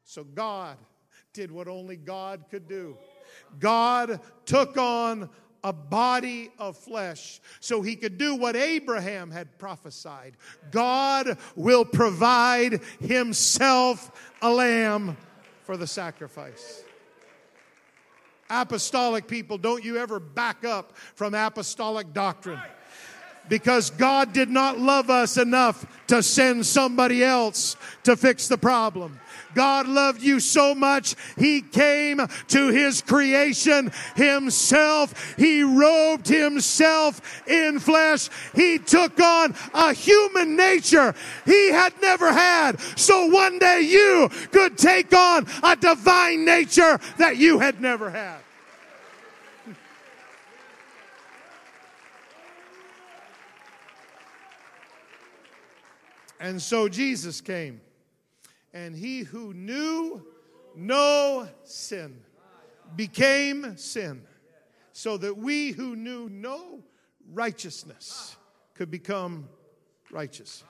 [0.04, 0.76] So God
[1.32, 2.96] did what only God could do.
[3.58, 5.30] God took on
[5.62, 10.36] a body of flesh so he could do what Abraham had prophesied.
[10.70, 15.16] God will provide himself a lamb
[15.62, 16.82] for the sacrifice.
[18.50, 22.60] Apostolic people, don't you ever back up from apostolic doctrine
[23.48, 29.18] because God did not love us enough to send somebody else to fix the problem.
[29.54, 35.36] God loved you so much, He came to His creation Himself.
[35.36, 38.28] He robed Himself in flesh.
[38.54, 42.80] He took on a human nature He had never had.
[42.96, 48.43] So one day you could take on a divine nature that you had never had.
[56.40, 57.80] And so Jesus came.
[58.72, 60.26] And he who knew
[60.74, 62.20] no sin
[62.96, 64.22] became sin,
[64.92, 66.82] so that we who knew no
[67.32, 68.36] righteousness
[68.74, 69.48] could become
[70.10, 70.64] righteous.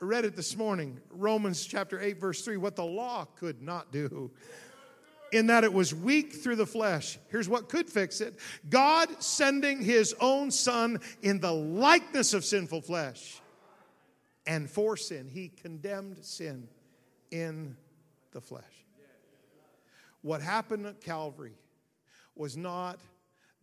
[0.00, 3.90] I read it this morning, Romans chapter 8, verse 3, what the law could not
[3.90, 4.30] do.
[5.34, 7.18] In that it was weak through the flesh.
[7.28, 8.38] Here's what could fix it
[8.70, 13.40] God sending his own son in the likeness of sinful flesh
[14.46, 15.28] and for sin.
[15.28, 16.68] He condemned sin
[17.32, 17.76] in
[18.30, 18.62] the flesh.
[20.22, 21.58] What happened at Calvary
[22.36, 23.00] was not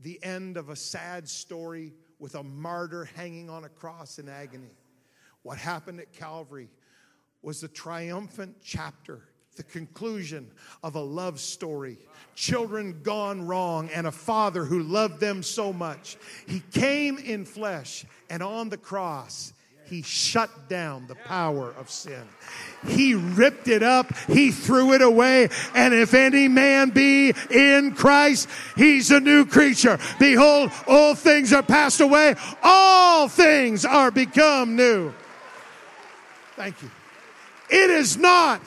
[0.01, 4.75] the end of a sad story with a martyr hanging on a cross in agony.
[5.43, 6.69] What happened at Calvary
[7.41, 9.21] was the triumphant chapter,
[9.55, 10.49] the conclusion
[10.83, 11.97] of a love story.
[12.35, 16.17] Children gone wrong and a father who loved them so much.
[16.47, 19.53] He came in flesh and on the cross
[19.91, 22.23] he shut down the power of sin.
[22.87, 24.15] He ripped it up.
[24.27, 25.49] He threw it away.
[25.75, 29.99] And if any man be in Christ, he's a new creature.
[30.17, 32.35] Behold, all things are passed away.
[32.63, 35.11] All things are become new.
[36.55, 36.89] Thank you.
[37.69, 38.61] It is not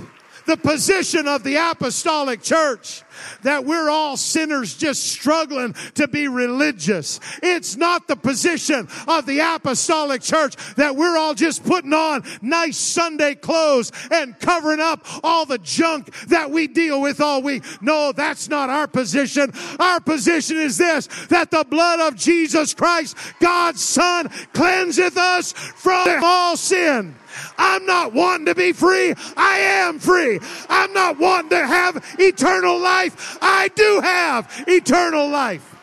[0.46, 3.02] the position of the apostolic church
[3.42, 7.20] that we're all sinners just struggling to be religious.
[7.42, 12.76] It's not the position of the apostolic church that we're all just putting on nice
[12.76, 17.64] Sunday clothes and covering up all the junk that we deal with all week.
[17.80, 19.52] No, that's not our position.
[19.78, 26.22] Our position is this, that the blood of Jesus Christ, God's son, cleanseth us from
[26.22, 27.14] all sin.
[27.58, 29.14] I'm not wanting to be free.
[29.36, 30.40] I am free.
[30.68, 33.38] I'm not wanting to have eternal life.
[33.40, 35.74] I do have eternal life.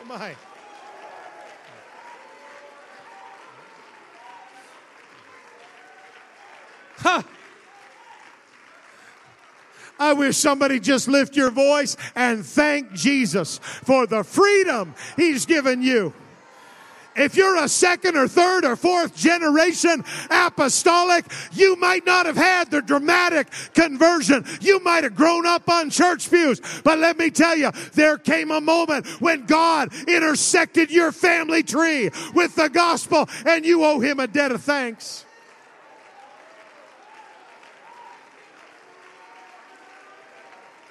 [0.00, 0.34] Oh my.
[9.98, 15.82] I wish somebody just lift your voice and thank Jesus for the freedom he's given
[15.82, 16.12] you.
[17.16, 22.70] If you're a second or third or fourth generation apostolic, you might not have had
[22.70, 24.44] the dramatic conversion.
[24.60, 26.60] You might have grown up on church pews.
[26.84, 32.10] But let me tell you, there came a moment when God intersected your family tree
[32.34, 35.24] with the gospel and you owe him a debt of thanks.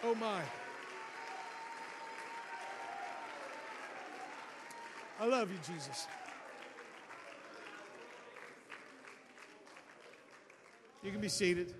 [0.03, 0.41] Oh my.
[5.19, 6.07] I love you, Jesus.
[11.05, 11.71] You can be seated.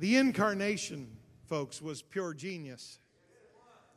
[0.00, 1.08] The incarnation,
[1.46, 2.98] folks, was pure genius.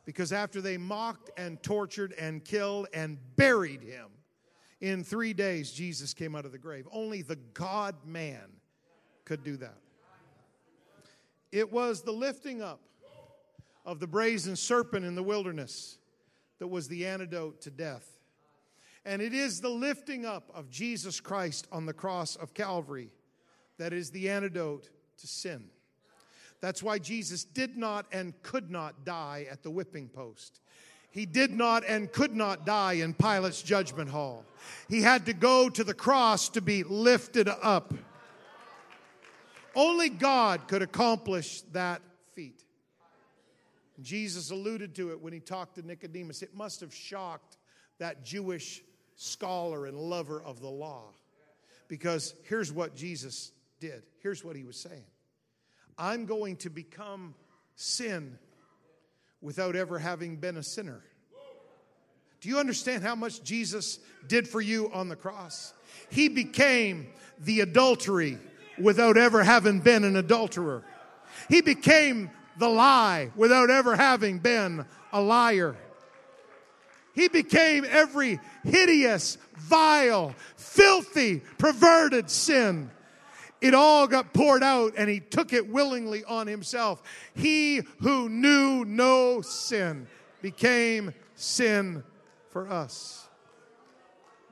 [0.04, 4.10] Because after they mocked and tortured and killed and buried him,
[4.80, 6.86] in three days, Jesus came out of the grave.
[6.92, 8.44] Only the God man
[9.24, 9.80] could do that.
[11.50, 12.80] It was the lifting up
[13.84, 15.98] of the brazen serpent in the wilderness
[16.60, 18.20] that was the antidote to death.
[19.04, 23.10] And it is the lifting up of Jesus Christ on the cross of Calvary
[23.78, 25.64] that is the antidote to sin.
[26.60, 30.60] That's why Jesus did not and could not die at the whipping post.
[31.10, 34.44] He did not and could not die in Pilate's judgment hall.
[34.88, 37.94] He had to go to the cross to be lifted up.
[39.74, 42.02] Only God could accomplish that
[42.34, 42.64] feat.
[44.02, 46.42] Jesus alluded to it when he talked to Nicodemus.
[46.42, 47.56] It must have shocked
[47.98, 48.82] that Jewish
[49.16, 51.04] scholar and lover of the law.
[51.88, 54.02] Because here's what Jesus did.
[54.22, 55.04] Here's what he was saying
[55.96, 57.34] I'm going to become
[57.76, 58.38] sin
[59.40, 61.02] without ever having been a sinner.
[62.40, 63.98] Do you understand how much Jesus
[64.28, 65.74] did for you on the cross?
[66.08, 67.08] He became
[67.40, 68.38] the adultery
[68.78, 70.84] without ever having been an adulterer.
[71.48, 75.76] He became the lie without ever having been a liar.
[77.12, 82.90] He became every hideous, vile, filthy, perverted sin.
[83.60, 87.02] It all got poured out and he took it willingly on himself.
[87.34, 90.06] He who knew no sin
[90.40, 92.04] became sin
[92.50, 93.28] for us.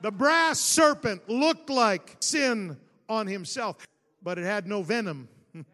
[0.01, 2.77] The brass serpent looked like sin
[3.09, 3.77] on himself,
[4.21, 5.29] but it had no venom.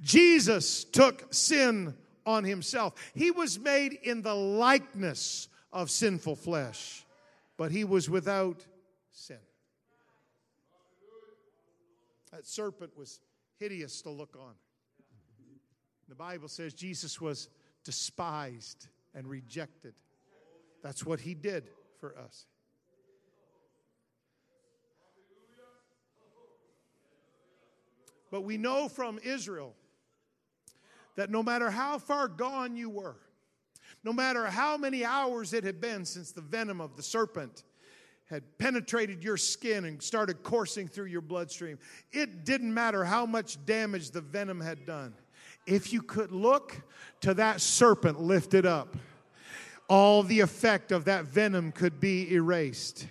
[0.00, 2.94] Jesus took sin on himself.
[3.14, 7.04] He was made in the likeness of sinful flesh,
[7.56, 8.64] but he was without
[9.10, 9.38] sin.
[12.32, 13.20] That serpent was
[13.58, 14.54] hideous to look on.
[16.08, 17.48] The Bible says Jesus was
[17.84, 19.94] despised and rejected.
[20.82, 21.70] That's what he did
[22.00, 22.46] for us.
[28.30, 29.74] But we know from Israel
[31.16, 33.16] that no matter how far gone you were,
[34.04, 37.64] no matter how many hours it had been since the venom of the serpent
[38.28, 41.78] had penetrated your skin and started coursing through your bloodstream,
[42.12, 45.14] it didn't matter how much damage the venom had done.
[45.66, 46.80] If you could look
[47.22, 48.96] to that serpent lifted up,
[49.88, 53.06] all the effect of that venom could be erased.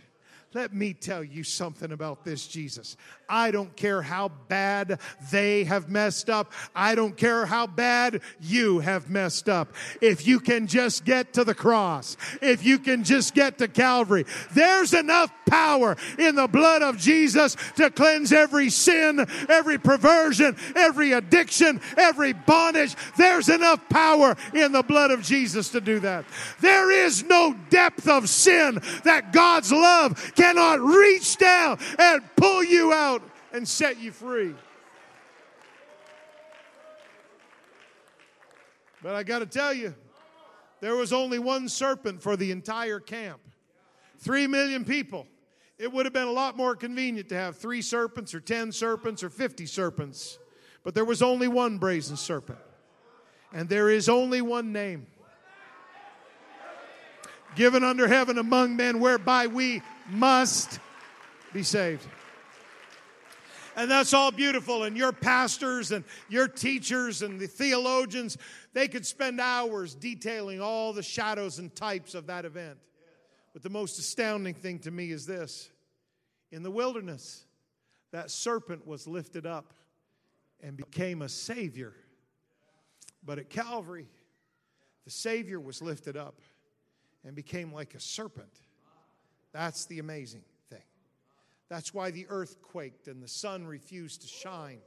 [0.53, 2.95] Let me tell you something about this Jesus.
[3.29, 6.53] I don't care how bad they have messed up.
[6.73, 9.73] I don't care how bad you have messed up.
[9.99, 14.25] If you can just get to the cross, if you can just get to Calvary,
[14.53, 21.11] there's enough power in the blood of Jesus to cleanse every sin, every perversion, every
[21.11, 22.95] addiction, every bondage.
[23.17, 26.23] There's enough power in the blood of Jesus to do that.
[26.61, 32.93] There is no depth of sin that God's love cannot reach down and pull you
[32.93, 33.21] out
[33.51, 34.53] and set you free.
[39.03, 39.93] But I got to tell you,
[40.79, 43.41] there was only one serpent for the entire camp.
[44.19, 45.27] Three million people.
[45.77, 49.23] It would have been a lot more convenient to have three serpents or ten serpents
[49.23, 50.39] or fifty serpents.
[50.83, 52.59] But there was only one brazen serpent.
[53.53, 55.07] And there is only one name
[57.55, 60.79] given under heaven among men whereby we must
[61.53, 62.05] be saved.
[63.75, 64.83] And that's all beautiful.
[64.83, 68.37] And your pastors and your teachers and the theologians,
[68.73, 72.79] they could spend hours detailing all the shadows and types of that event.
[73.53, 75.69] But the most astounding thing to me is this
[76.51, 77.45] in the wilderness,
[78.11, 79.73] that serpent was lifted up
[80.61, 81.93] and became a savior.
[83.23, 84.07] But at Calvary,
[85.05, 86.41] the Savior was lifted up
[87.25, 88.61] and became like a serpent.
[89.57, 90.43] That's the amazing.
[90.69, 90.83] Thing.
[91.67, 94.77] That's why the earth quaked and the sun refused to shine,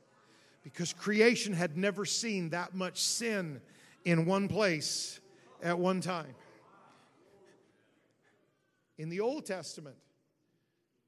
[0.62, 3.60] because creation had never seen that much sin
[4.04, 5.18] in one place
[5.60, 6.36] at one time.
[8.96, 9.96] In the Old Testament,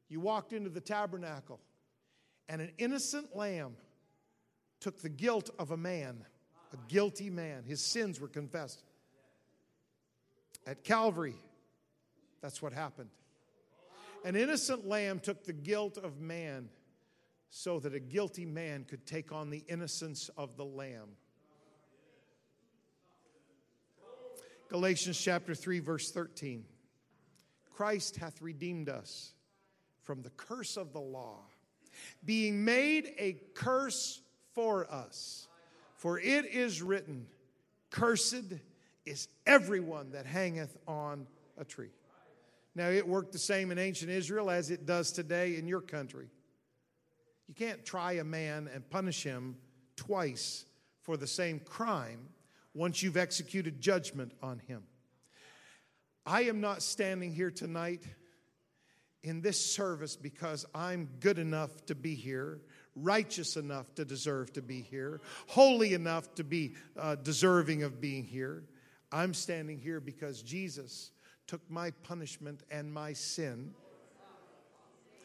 [0.08, 1.60] you walked into the tabernacle,
[2.48, 3.76] and an innocent lamb
[4.80, 6.24] took the guilt of a man,
[6.72, 7.62] a guilty man.
[7.64, 8.82] His sins were confessed.
[10.66, 11.36] At Calvary,
[12.40, 13.10] that's what happened.
[14.24, 16.68] An innocent lamb took the guilt of man
[17.50, 21.08] so that a guilty man could take on the innocence of the lamb.
[24.68, 26.64] Galatians chapter 3, verse 13.
[27.74, 29.34] Christ hath redeemed us
[30.02, 31.40] from the curse of the law,
[32.24, 34.22] being made a curse
[34.54, 35.48] for us.
[35.96, 37.26] For it is written,
[37.90, 38.54] Cursed
[39.04, 41.26] is everyone that hangeth on
[41.58, 41.90] a tree.
[42.74, 46.28] Now, it worked the same in ancient Israel as it does today in your country.
[47.48, 49.56] You can't try a man and punish him
[49.96, 50.64] twice
[51.02, 52.28] for the same crime
[52.74, 54.84] once you've executed judgment on him.
[56.24, 58.04] I am not standing here tonight
[59.22, 62.60] in this service because I'm good enough to be here,
[62.96, 68.24] righteous enough to deserve to be here, holy enough to be uh, deserving of being
[68.24, 68.64] here.
[69.10, 71.10] I'm standing here because Jesus
[71.52, 73.74] took my punishment and my sin.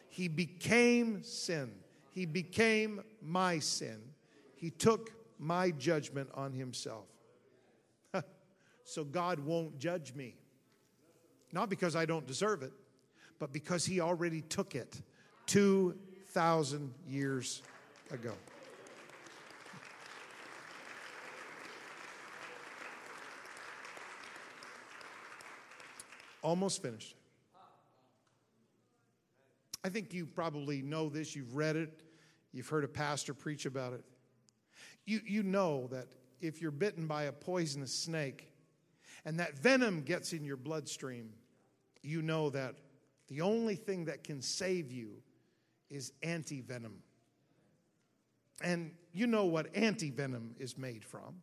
[0.09, 1.71] He became sin.
[2.11, 4.01] He became my sin.
[4.57, 7.05] He took my judgment on himself.
[8.84, 10.36] so God won't judge me.
[11.53, 12.73] Not because I don't deserve it,
[13.39, 15.01] but because He already took it
[15.45, 17.61] 2,000 years
[18.11, 18.34] ago.
[26.42, 27.16] Almost finished.
[29.84, 32.02] I think you probably know this, you've read it,
[32.52, 34.04] you've heard a pastor preach about it.
[35.06, 36.08] You, you know that
[36.42, 38.52] if you're bitten by a poisonous snake
[39.24, 41.30] and that venom gets in your bloodstream,
[42.02, 42.76] you know that
[43.28, 45.22] the only thing that can save you
[45.90, 47.02] is anti venom.
[48.62, 51.42] And you know what anti venom is made from.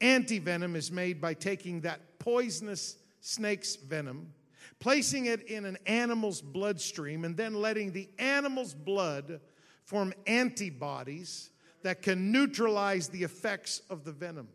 [0.00, 4.32] Anti venom is made by taking that poisonous snake's venom,
[4.80, 9.40] placing it in an animal's bloodstream, and then letting the animal's blood
[9.84, 11.50] form antibodies
[11.82, 14.48] that can neutralize the effects of the venom.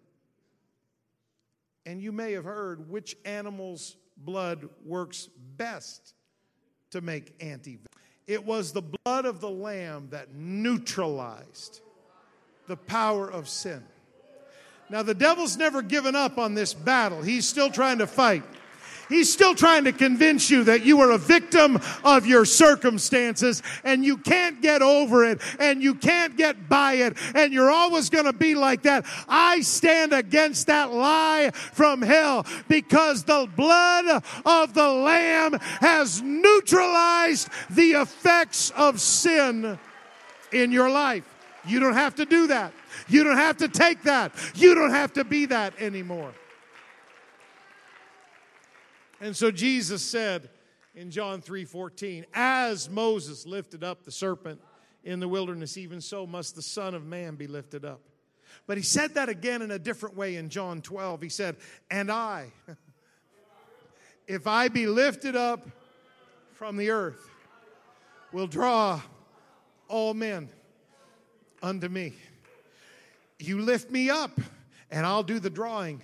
[1.86, 6.14] And you may have heard which animal's blood works best
[6.92, 7.80] to make anti
[8.28, 11.82] It was the blood of the Lamb that neutralized
[12.68, 13.84] the power of sin.
[14.90, 18.44] Now, the devil's never given up on this battle, he's still trying to fight.
[19.10, 24.04] He's still trying to convince you that you are a victim of your circumstances and
[24.04, 28.26] you can't get over it and you can't get by it and you're always going
[28.26, 29.06] to be like that.
[29.28, 37.50] I stand against that lie from hell because the blood of the Lamb has neutralized
[37.70, 39.78] the effects of sin
[40.52, 41.26] in your life.
[41.66, 42.74] You don't have to do that.
[43.08, 44.34] You don't have to take that.
[44.56, 46.34] You don't have to be that anymore.
[49.20, 50.50] And so Jesus said
[50.96, 54.62] in John 3:14, as Moses lifted up the serpent
[55.04, 58.02] in the wilderness, even so must the Son of Man be lifted up.
[58.68, 61.22] But he said that again in a different way in John 12.
[61.22, 61.58] He said,
[61.90, 62.52] And I,
[64.28, 65.68] if I be lifted up
[66.54, 67.30] from the earth,
[68.32, 69.02] will draw
[69.88, 70.50] all men
[71.62, 72.14] unto me.
[73.40, 74.40] You lift me up,
[74.92, 76.02] and I'll do the drawing.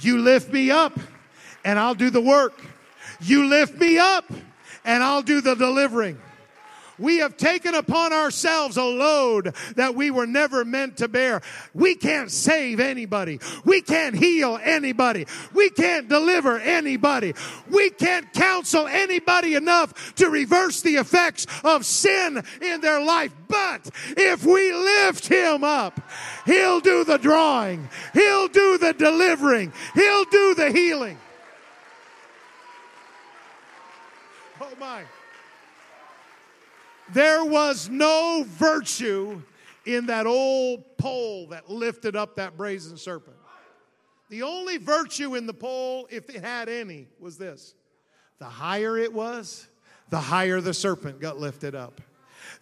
[0.00, 0.98] You lift me up,
[1.64, 2.60] and I'll do the work.
[3.20, 4.24] You lift me up
[4.84, 6.20] and I'll do the delivering.
[6.98, 11.42] We have taken upon ourselves a load that we were never meant to bear.
[11.74, 13.40] We can't save anybody.
[13.64, 15.26] We can't heal anybody.
[15.54, 17.34] We can't deliver anybody.
[17.70, 23.32] We can't counsel anybody enough to reverse the effects of sin in their life.
[23.48, 26.00] But if we lift him up,
[26.46, 27.88] he'll do the drawing.
[28.12, 29.72] He'll do the delivering.
[29.94, 31.18] He'll do the healing.
[34.60, 35.04] Oh my.
[37.12, 39.42] There was no virtue
[39.86, 43.36] in that old pole that lifted up that brazen serpent.
[44.28, 47.74] The only virtue in the pole, if it had any, was this
[48.38, 49.66] the higher it was,
[50.10, 52.00] the higher the serpent got lifted up.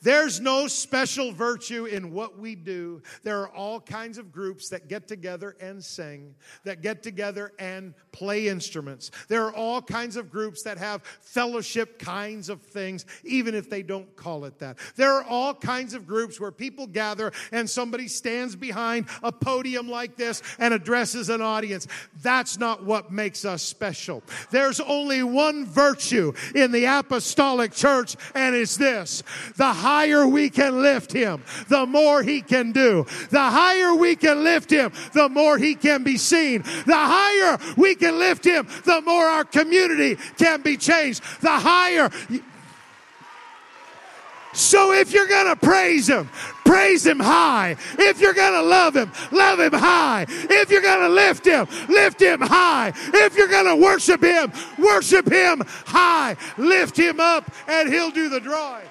[0.02, 3.02] There's no special virtue in what we do.
[3.22, 6.34] There are all kinds of groups that get together and sing,
[6.64, 9.10] that get together and play instruments.
[9.28, 13.82] There are all kinds of groups that have fellowship kinds of things, even if they
[13.82, 14.78] don't call it that.
[14.96, 19.88] There are all kinds of groups where people gather and somebody stands behind a podium
[19.88, 21.86] like this and addresses an audience.
[22.22, 24.22] That's not what makes us special.
[24.50, 29.22] There's only one virtue in the apostolic church, and it's this
[29.56, 33.06] the higher we can lift him, the more he can do.
[33.30, 36.62] The higher we can lift him, the more he can be seen.
[36.62, 41.22] The higher we can lift him, the more our community can be changed.
[41.40, 42.10] The higher.
[44.54, 46.30] So if you're going to praise him,
[46.64, 47.76] praise him high.
[47.96, 50.26] If you're going to love him, love him high.
[50.28, 52.92] If you're going to lift him, lift him high.
[53.14, 56.36] If you're going to worship him, worship him high.
[56.58, 58.88] Lift him up and he'll do the drawing.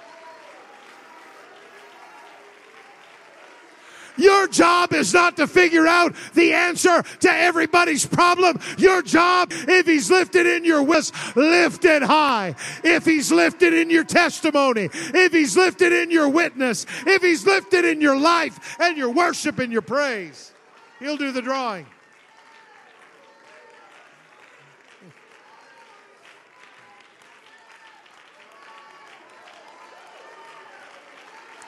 [4.16, 8.58] Your job is not to figure out the answer to everybody's problem.
[8.78, 12.54] Your job, if he's lifted in your wits, lift it high.
[12.82, 17.84] If he's lifted in your testimony, if he's lifted in your witness, if he's lifted
[17.84, 20.52] in your life and your worship and your praise,
[20.98, 21.86] he'll do the drawing.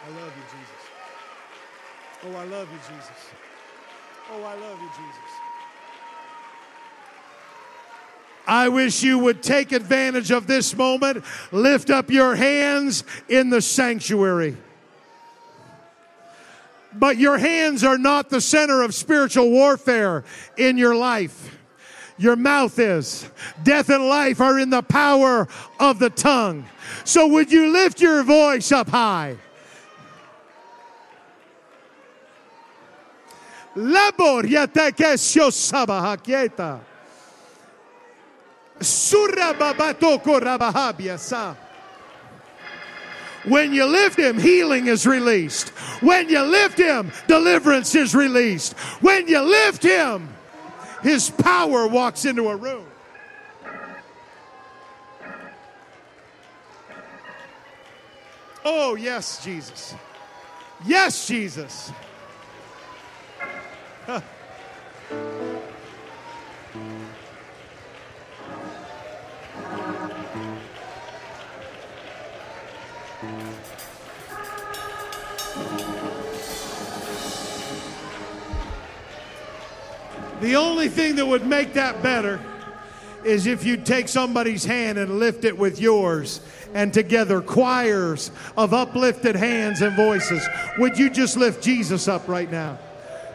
[0.08, 0.47] I love you.
[2.24, 3.10] Oh, I love you, Jesus.
[4.32, 5.38] Oh, I love you, Jesus.
[8.46, 11.22] I wish you would take advantage of this moment.
[11.52, 14.56] Lift up your hands in the sanctuary.
[16.94, 20.24] But your hands are not the center of spiritual warfare
[20.56, 21.56] in your life.
[22.16, 23.30] Your mouth is.
[23.62, 25.46] Death and life are in the power
[25.78, 26.64] of the tongue.
[27.04, 29.36] So would you lift your voice up high?
[43.44, 45.68] When you lift him, healing is released.
[46.00, 48.72] When you lift him, deliverance is released.
[49.00, 50.28] When you lift him,
[51.02, 52.84] his power walks into a room.
[58.64, 59.94] Oh, yes, Jesus.
[60.84, 61.92] Yes, Jesus.
[80.40, 82.40] The only thing that would make that better
[83.24, 86.40] is if you'd take somebody's hand and lift it with yours
[86.74, 90.46] and together choirs of uplifted hands and voices.
[90.78, 92.78] Would you just lift Jesus up right now?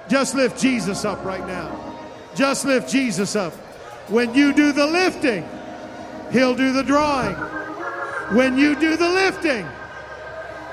[0.09, 1.95] Just lift Jesus up right now.
[2.35, 3.53] Just lift Jesus up.
[4.09, 5.47] When you do the lifting,
[6.31, 7.35] He'll do the drawing.
[8.35, 9.67] When you do the lifting,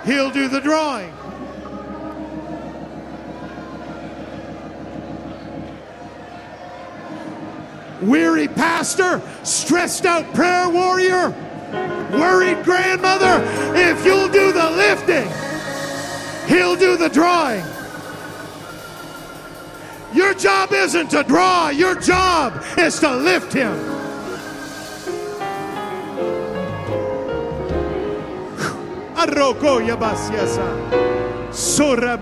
[0.05, 1.12] He'll do the drawing.
[8.01, 11.31] Weary pastor, stressed out prayer warrior,
[12.12, 13.45] worried grandmother,
[13.76, 15.28] if you'll do the lifting,
[16.49, 17.62] He'll do the drawing.
[20.41, 23.76] Your job isn't to draw, your job is to lift him.
[31.53, 32.16] Sora.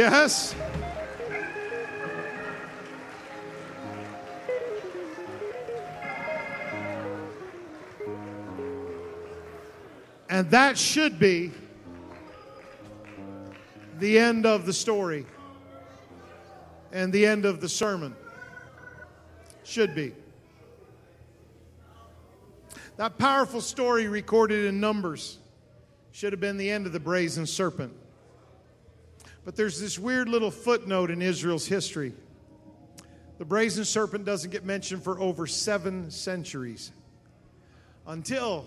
[0.00, 0.54] Yes.
[10.30, 11.50] And that should be
[13.98, 15.26] the end of the story
[16.92, 18.16] and the end of the sermon.
[19.64, 20.14] Should be.
[22.96, 25.36] That powerful story recorded in Numbers
[26.12, 27.92] should have been the end of the brazen serpent.
[29.44, 32.12] But there's this weird little footnote in Israel's history.
[33.38, 36.92] The brazen serpent doesn't get mentioned for over seven centuries
[38.06, 38.66] until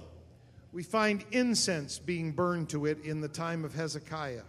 [0.72, 4.42] we find incense being burned to it in the time of Hezekiah.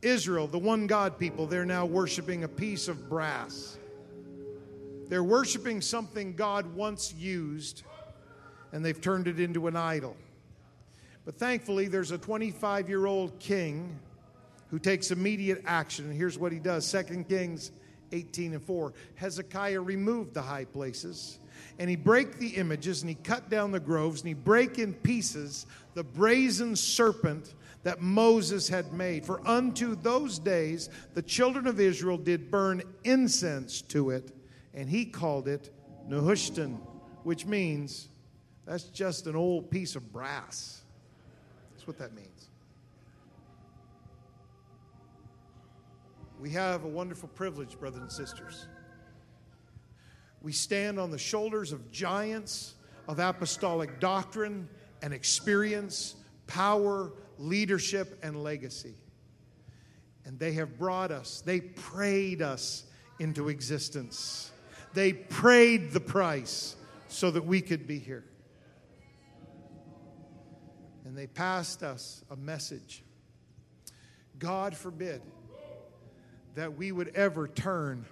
[0.00, 3.76] Israel, the one God people, they're now worshiping a piece of brass.
[5.08, 7.82] They're worshiping something God once used,
[8.72, 10.16] and they've turned it into an idol.
[11.26, 13.98] But thankfully, there's a 25 year old king
[14.70, 16.06] who takes immediate action.
[16.06, 17.72] And here's what he does 2 Kings
[18.12, 18.92] 18 and 4.
[19.16, 21.38] Hezekiah removed the high places,
[21.78, 24.94] and he brake the images, and he cut down the groves, and he brake in
[24.94, 29.24] pieces the brazen serpent that Moses had made.
[29.24, 34.32] For unto those days the children of Israel did burn incense to it,
[34.74, 35.70] and he called it
[36.08, 36.78] Nehushtan,
[37.24, 38.08] which means
[38.64, 40.82] that's just an old piece of brass.
[41.72, 42.37] That's what that means.
[46.40, 48.68] We have a wonderful privilege, brothers and sisters.
[50.40, 52.74] We stand on the shoulders of giants
[53.08, 54.68] of apostolic doctrine
[55.02, 56.14] and experience,
[56.46, 58.94] power, leadership, and legacy.
[60.24, 62.84] And they have brought us, they prayed us
[63.18, 64.52] into existence.
[64.94, 66.76] They prayed the price
[67.08, 68.24] so that we could be here.
[71.04, 73.02] And they passed us a message.
[74.38, 75.20] God forbid
[76.58, 78.04] that we would ever turn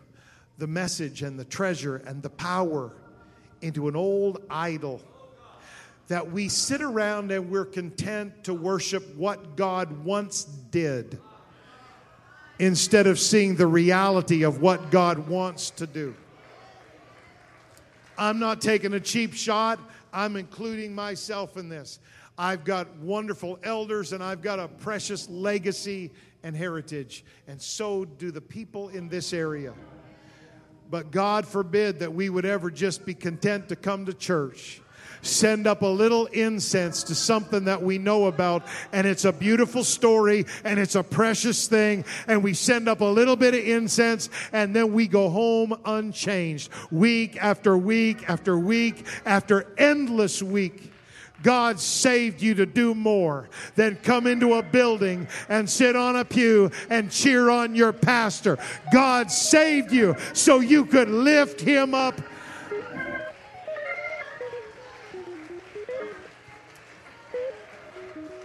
[0.59, 2.93] the message and the treasure and the power
[3.61, 5.03] into an old idol.
[6.07, 11.19] That we sit around and we're content to worship what God once did
[12.61, 16.15] instead of seeing the reality of what God wants to do.
[18.17, 19.81] I'm not taking a cheap shot,
[20.13, 21.99] I'm including myself in this.
[22.39, 26.13] I've got wonderful elders and I've got a precious legacy
[26.47, 29.75] and heritage, and so do the people in this area.
[30.89, 34.81] But God forbid that we would ever just be content to come to church
[35.23, 39.83] send up a little incense to something that we know about and it's a beautiful
[39.83, 44.29] story and it's a precious thing and we send up a little bit of incense
[44.53, 50.93] and then we go home unchanged week after week after week after endless week
[51.43, 56.25] God saved you to do more than come into a building and sit on a
[56.25, 58.59] pew and cheer on your pastor.
[58.93, 62.21] God saved you so you could lift him up.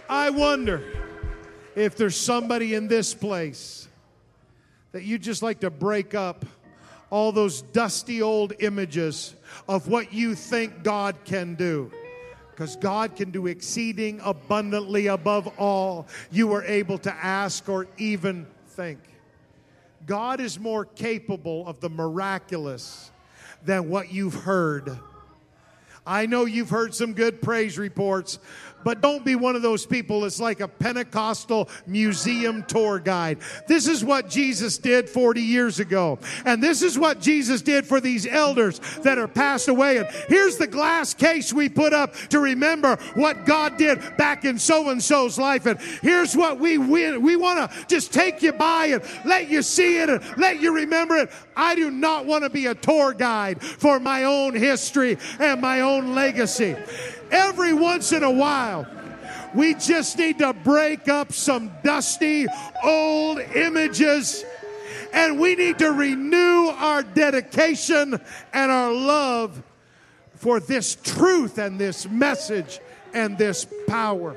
[0.08, 0.82] I wonder
[1.74, 3.88] if there's somebody in this place
[4.92, 6.44] that you'd just like to break up
[7.08, 9.34] all those dusty old images
[9.68, 11.90] of what you think God can do
[12.52, 18.46] because God can do exceeding abundantly above all you are able to ask or even
[18.68, 19.00] think.
[20.06, 23.10] God is more capable of the miraculous
[23.64, 24.98] than what you've heard.
[26.06, 28.38] I know you've heard some good praise reports,
[28.84, 33.38] but don't be one of those people that's like a Pentecostal museum tour guide.
[33.66, 36.18] This is what Jesus did 40 years ago.
[36.44, 39.98] And this is what Jesus did for these elders that are passed away.
[39.98, 44.58] And here's the glass case we put up to remember what God did back in
[44.58, 45.66] so and so's life.
[45.66, 49.62] And here's what we we, we want to just take you by and let you
[49.62, 51.30] see it and let you remember it.
[51.56, 55.80] I do not want to be a tour guide for my own history and my
[55.80, 56.76] own legacy
[57.32, 58.86] every once in a while,
[59.54, 62.46] we just need to break up some dusty
[62.84, 64.44] old images
[65.12, 68.18] and we need to renew our dedication
[68.52, 69.62] and our love
[70.36, 72.80] for this truth and this message
[73.12, 74.36] and this power.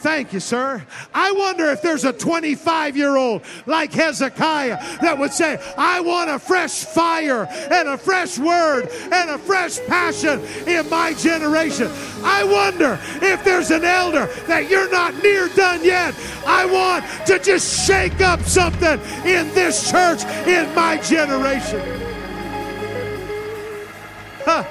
[0.00, 0.86] Thank you, sir.
[1.12, 6.30] I wonder if there's a 25 year old like Hezekiah that would say, I want
[6.30, 11.90] a fresh fire and a fresh word and a fresh passion in my generation.
[12.22, 16.14] I wonder if there's an elder that you're not near done yet.
[16.46, 21.80] I want to just shake up something in this church in my generation.
[24.44, 24.62] Huh.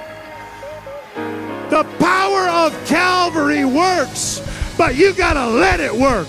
[1.68, 4.47] The power of Calvary works
[4.78, 6.28] but you got to let it work.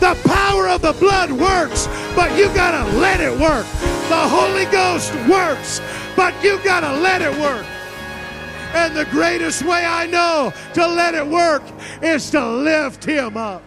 [0.00, 3.64] The power of the blood works, but you got to let it work.
[4.10, 5.80] The Holy Ghost works,
[6.16, 7.64] but you got to let it work.
[8.74, 11.62] And the greatest way I know to let it work
[12.02, 13.62] is to lift Him up.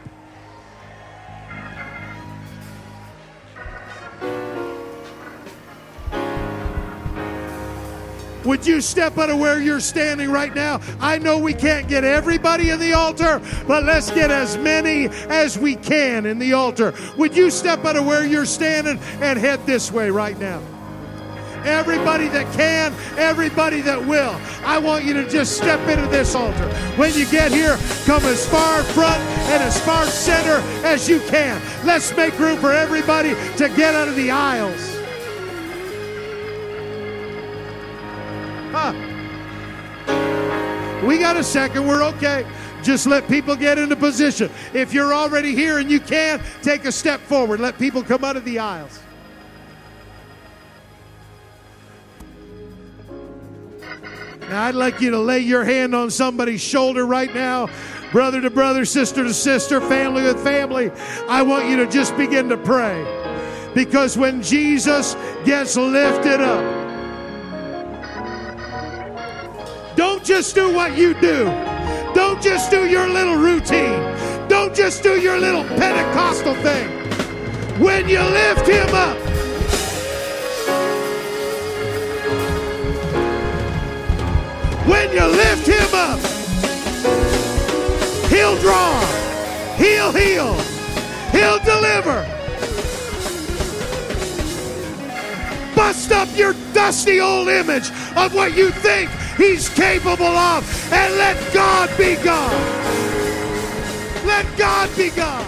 [8.47, 10.79] Would you step out of where you're standing right now?
[11.01, 15.59] I know we can't get everybody in the altar, but let's get as many as
[15.59, 16.93] we can in the altar.
[17.17, 20.61] Would you step out of where you're standing and head this way right now?
[21.65, 24.39] everybody that can, everybody that will.
[24.63, 26.69] I want you to just step into this altar.
[26.95, 27.75] When you get here,
[28.05, 29.19] come as far front
[29.49, 31.61] and as far center as you can.
[31.85, 34.96] Let's make room for everybody to get out of the aisles.
[41.05, 41.87] We got a second.
[41.87, 42.45] We're okay.
[42.83, 44.49] Just let people get into position.
[44.73, 47.59] If you're already here and you can, take a step forward.
[47.59, 48.99] Let people come out of the aisles.
[54.49, 57.67] Now, I'd like you to lay your hand on somebody's shoulder right now,
[58.13, 60.89] brother to brother, sister to sister, family with family.
[61.27, 63.03] I want you to just begin to pray.
[63.75, 66.86] Because when Jesus gets lifted up,
[70.37, 71.45] just do what you do.
[72.13, 73.99] Don't just do your little routine.
[74.47, 76.87] Don't just do your little Pentecostal thing.
[77.81, 79.17] When you lift him up,
[84.87, 86.19] when you lift him up,
[88.29, 88.93] he'll draw,
[89.77, 90.53] he'll heal,
[91.31, 92.21] he'll deliver.
[95.75, 101.53] Bust up your dusty old image of what you think he's capable of and let
[101.53, 102.51] God be God.
[104.25, 105.45] Let God be God.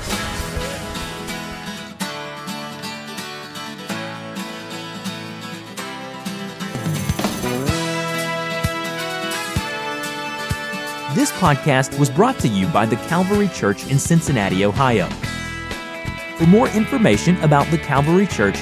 [11.15, 15.09] This podcast was brought to you by the Calvary Church in Cincinnati, Ohio.
[16.37, 18.61] For more information about the Calvary Church,